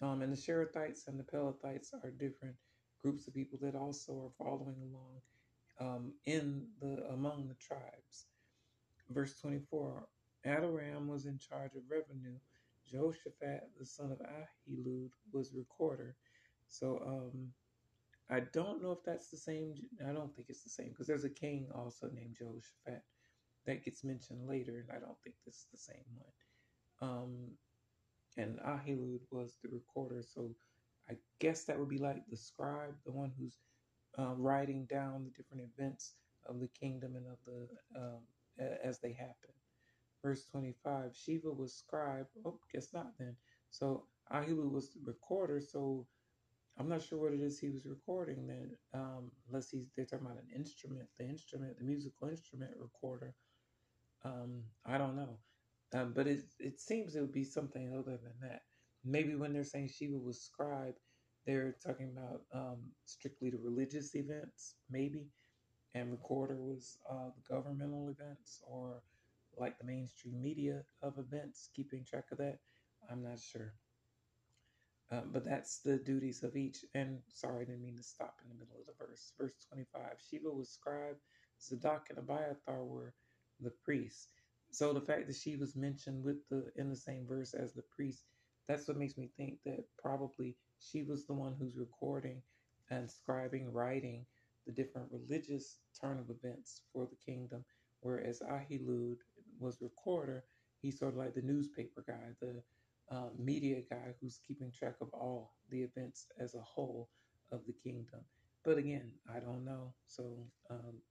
Um, 0.02 0.22
and 0.22 0.32
the 0.32 0.38
Sherethites 0.38 1.08
and 1.08 1.20
the 1.20 1.24
Pelethites 1.24 1.94
are 2.04 2.12
different 2.12 2.56
groups 3.02 3.28
of 3.28 3.34
people 3.34 3.60
that 3.62 3.76
also 3.76 4.14
are 4.14 4.46
following 4.46 4.78
along 4.82 5.22
um, 5.80 6.14
in 6.26 6.68
the 6.80 7.06
among 7.12 7.48
the 7.48 7.56
tribes. 7.56 8.28
Verse 9.10 9.38
24 9.40 10.08
Adoram 10.46 11.08
was 11.08 11.26
in 11.26 11.38
charge 11.38 11.76
of 11.76 11.82
revenue. 11.90 12.38
Jehoshaphat, 12.90 13.62
the 13.80 13.86
son 13.86 14.12
of 14.12 14.20
Ahilud, 14.20 15.10
was 15.34 15.54
recorder. 15.54 16.16
So 16.68 17.00
um, 17.06 17.50
I 18.30 18.42
don't 18.54 18.82
know 18.82 18.92
if 18.92 19.04
that's 19.06 19.30
the 19.30 19.38
same. 19.38 19.76
I 20.08 20.14
don't 20.14 20.36
think 20.36 20.48
it's 20.50 20.64
the 20.64 20.70
same 20.70 20.90
because 20.90 21.08
there's 21.08 21.26
a 21.26 21.30
king 21.30 21.68
also 21.76 22.10
named 22.14 22.36
Jehoshaphat 22.38 23.04
that 23.66 23.84
gets 23.86 24.04
mentioned 24.04 24.48
later, 24.48 24.80
and 24.80 24.92
I 24.96 25.00
don't 25.00 25.18
think 25.24 25.36
this 25.46 25.56
is 25.56 25.68
the 25.72 25.78
same 25.78 26.06
one. 26.16 27.10
Um, 27.12 27.52
and 28.38 28.60
Ahilud 28.60 29.22
was 29.32 29.58
the 29.64 29.70
recorder. 29.70 30.24
So 30.24 30.56
I 31.10 31.16
guess 31.40 31.66
that 31.66 31.80
would 31.80 31.90
be 31.90 32.00
like 32.00 32.24
the 32.30 32.38
scribe, 32.38 32.96
the 33.06 33.12
one 33.12 33.34
who's 33.38 33.58
uh, 34.20 34.34
writing 34.36 34.88
down 34.90 35.26
the 35.26 35.32
different 35.32 35.64
events 35.78 36.16
of 36.48 36.60
the 36.60 36.70
kingdom 36.80 37.16
and 37.16 37.28
of 37.28 37.38
the 37.46 37.68
um, 38.00 38.22
as 38.84 39.00
they 39.00 39.14
happen. 39.14 39.54
Verse 40.24 40.46
25, 40.46 41.12
Sheva 41.12 41.56
was 41.56 41.76
scribe. 41.76 42.28
Oh, 42.46 42.60
guess 42.74 42.94
not 42.94 43.18
then. 43.20 43.36
So 43.70 44.06
Ahilud 44.32 44.72
was 44.72 44.94
the 44.94 45.02
recorder. 45.06 45.62
So 45.62 46.08
I'm 46.80 46.90
not 46.90 47.02
sure 47.04 47.20
what 47.20 47.34
it 47.34 47.42
is 47.42 47.60
he 47.60 47.70
was 47.70 47.86
recording 47.86 48.48
then, 48.48 48.72
um, 48.94 49.32
unless 49.48 49.70
he's 49.72 49.88
they're 49.96 50.06
talking 50.06 50.26
about 50.26 50.40
an 50.40 50.50
instrument, 50.56 51.08
the 51.18 51.26
instrument, 51.26 51.78
the 51.80 51.86
musical 51.86 52.30
instrument 52.30 52.72
recorder. 52.80 53.36
Um, 54.26 54.64
I 54.86 54.98
don't 54.98 55.16
know, 55.16 55.40
um, 55.94 56.14
but 56.14 56.28
it 56.28 56.46
it 56.60 56.80
seems 56.80 57.16
it 57.16 57.22
would 57.22 57.34
be 57.34 57.44
something 57.44 57.94
other 57.94 58.18
than 58.18 58.34
that. 58.42 58.62
Maybe 59.06 59.36
when 59.36 59.54
they're 59.54 59.64
saying 59.64 59.90
Sheva 59.90 60.22
was 60.22 60.42
scribe, 60.42 60.96
they're 61.46 61.76
talking 61.86 62.12
about 62.16 62.42
um, 62.54 62.80
strictly 63.06 63.50
the 63.50 63.60
religious 63.60 64.16
events, 64.16 64.76
maybe, 64.90 65.28
and 65.96 66.12
recorder 66.12 66.58
was 66.58 66.98
uh, 67.10 67.30
the 67.36 67.54
governmental 67.54 68.10
events 68.10 68.62
or 68.68 69.04
like 69.58 69.78
the 69.78 69.86
mainstream 69.86 70.42
media 70.42 70.84
of 71.02 71.18
events, 71.18 71.70
keeping 71.76 72.06
track 72.06 72.26
of 72.32 72.38
that. 72.40 72.60
I'm 73.10 73.24
not 73.24 73.40
sure. 73.40 73.74
Um, 75.12 75.30
but 75.32 75.46
that's 75.46 75.80
the 75.80 75.98
duties 75.98 76.44
of 76.44 76.56
each. 76.58 76.84
And 76.94 77.20
sorry, 77.34 77.62
I 77.62 77.66
didn't 77.66 77.84
mean 77.84 77.96
to 77.98 78.04
stop 78.04 78.36
in 78.44 78.50
the 78.50 78.56
middle 78.56 78.80
of 78.80 78.86
the 78.88 79.06
verse. 79.06 79.34
Verse 79.40 79.66
25 79.70 80.02
Sheva 80.20 80.54
was 80.54 80.70
scribe, 80.70 81.18
Zadok 81.62 82.08
and 82.10 82.18
Abiathar 82.18 82.84
were 82.84 83.14
the 83.60 83.72
priests. 83.84 84.34
So 84.72 84.94
the 84.94 85.02
fact 85.02 85.28
that 85.28 85.36
she 85.38 85.56
was 85.56 85.76
mentioned 85.76 86.24
with 86.24 86.48
the 86.50 86.72
in 86.76 86.90
the 86.90 86.96
same 86.96 87.26
verse 87.26 87.54
as 87.54 87.74
the 87.74 87.84
priest 87.96 88.26
that's 88.68 88.88
what 88.88 88.98
makes 88.98 89.18
me 89.18 89.30
think 89.38 89.60
that 89.66 89.86
probably 89.98 90.58
she 90.80 91.04
was 91.04 91.26
the 91.26 91.34
one 91.34 91.56
who's 91.58 91.78
recording 91.78 92.42
and 92.92 93.10
scribing, 93.10 93.68
writing 93.72 94.26
the 94.66 94.74
different 94.74 95.08
religious 95.12 95.80
turn 96.00 96.20
of 96.20 96.30
events 96.30 96.82
for 96.92 97.06
the 97.08 97.16
kingdom, 97.26 97.64
whereas 98.02 98.42
Ahilud 98.42 99.18
was 99.60 99.82
recorder. 99.82 100.44
He's 100.82 101.00
sort 101.00 101.14
of 101.14 101.18
like 101.20 101.36
the 101.36 101.42
newspaper 101.42 102.04
guy, 102.08 102.34
the 102.42 102.62
uh, 103.16 103.30
media 103.38 103.82
guy 103.90 104.14
who's 104.22 104.40
keeping 104.48 104.72
track 104.72 104.96
of 105.02 105.10
all 105.14 105.54
the 105.70 105.82
events 105.82 106.28
as 106.40 106.56
a 106.56 106.62
whole 106.62 107.10
of 107.52 107.62
the 107.66 107.74
kingdom. 107.74 108.22
But 108.64 108.78
again, 108.78 109.12
I 109.34 109.40
don't 109.40 109.66
know. 109.66 109.94
So 110.08 110.48
um, 110.70 111.02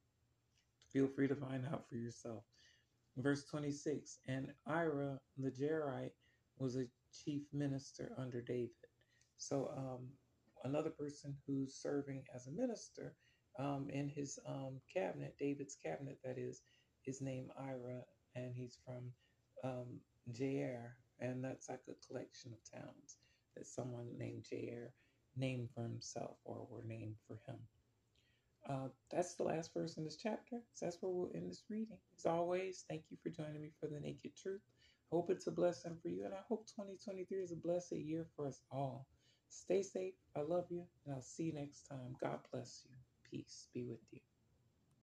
feel 0.93 1.09
free 1.09 1.29
to 1.29 1.35
find 1.35 1.67
out 1.67 1.89
for 1.89 1.97
yourself. 1.97 2.45
Verse 3.17 3.45
26 3.45 4.19
And 4.29 4.49
Ira 4.67 5.19
the 5.39 5.51
Jairite 5.51 6.13
was 6.59 6.77
a 6.77 6.87
chief 7.13 7.43
minister 7.53 8.13
under 8.19 8.41
David. 8.41 8.71
So 9.39 9.71
um, 9.77 10.09
another 10.65 10.91
person 10.91 11.37
who's 11.47 11.75
serving 11.75 12.25
as 12.35 12.47
a 12.47 12.51
minister 12.53 13.15
um, 13.59 13.89
in 13.91 14.09
his 14.09 14.39
um, 14.47 14.81
cabinet, 14.93 15.35
David's 15.39 15.77
cabinet, 15.77 16.19
that 16.25 16.39
is, 16.39 16.63
is 17.07 17.21
named 17.21 17.51
Ira, 17.59 18.03
and 18.37 18.55
he's 18.55 18.79
from 18.85 19.13
um, 19.65 20.01
Jair, 20.33 20.93
and 21.21 21.45
that's 21.45 21.69
like 21.69 21.83
a 21.89 22.07
collection 22.07 22.53
of 22.53 22.81
towns 22.81 23.17
that 23.57 23.67
someone 23.67 24.09
named 24.19 24.45
Jair 24.53 24.89
named 25.37 25.71
for 25.75 25.83
himself 25.83 26.37
or 26.45 26.67
were 26.71 26.85
named 26.87 27.17
for 27.27 27.39
him. 27.51 27.59
Uh, 28.69 28.89
that's 29.11 29.35
the 29.35 29.45
last 29.45 29.73
verse 29.75 29.97
in 29.97 30.05
this 30.05 30.17
chapter. 30.17 30.61
So 30.75 30.87
that's 30.87 30.99
where 31.01 31.13
we'll 31.13 31.31
end 31.35 31.51
this 31.51 31.65
reading. 31.71 31.99
As 32.19 32.27
always, 32.27 32.85
thank 32.89 33.05
you 33.11 33.17
for 33.23 33.31
joining 33.31 33.63
me 33.63 33.71
for 33.81 33.89
the 33.89 34.01
Naked 34.01 34.33
Truth. 34.37 34.63
Hope 35.13 35.31
it's 35.31 35.47
a 35.47 35.53
blessing 35.53 35.97
for 36.03 36.09
you, 36.09 36.25
and 36.25 36.35
I 36.35 36.43
hope 36.49 36.67
2023 36.67 37.39
is 37.39 37.53
a 37.53 37.57
blessed 37.57 37.93
year 37.93 38.27
for 38.35 38.49
us 38.49 38.61
all. 38.73 39.07
Stay 39.51 39.83
safe. 39.83 40.15
I 40.37 40.41
love 40.41 40.67
you, 40.71 40.83
and 41.05 41.15
I'll 41.15 41.23
see 41.23 41.45
you 41.45 41.53
next 41.55 41.87
time. 41.89 42.17
God 42.21 42.41
bless 42.53 42.83
you. 42.91 42.97
Peace 43.31 43.69
be 43.73 43.85
with 43.85 44.01
you. 44.11 44.36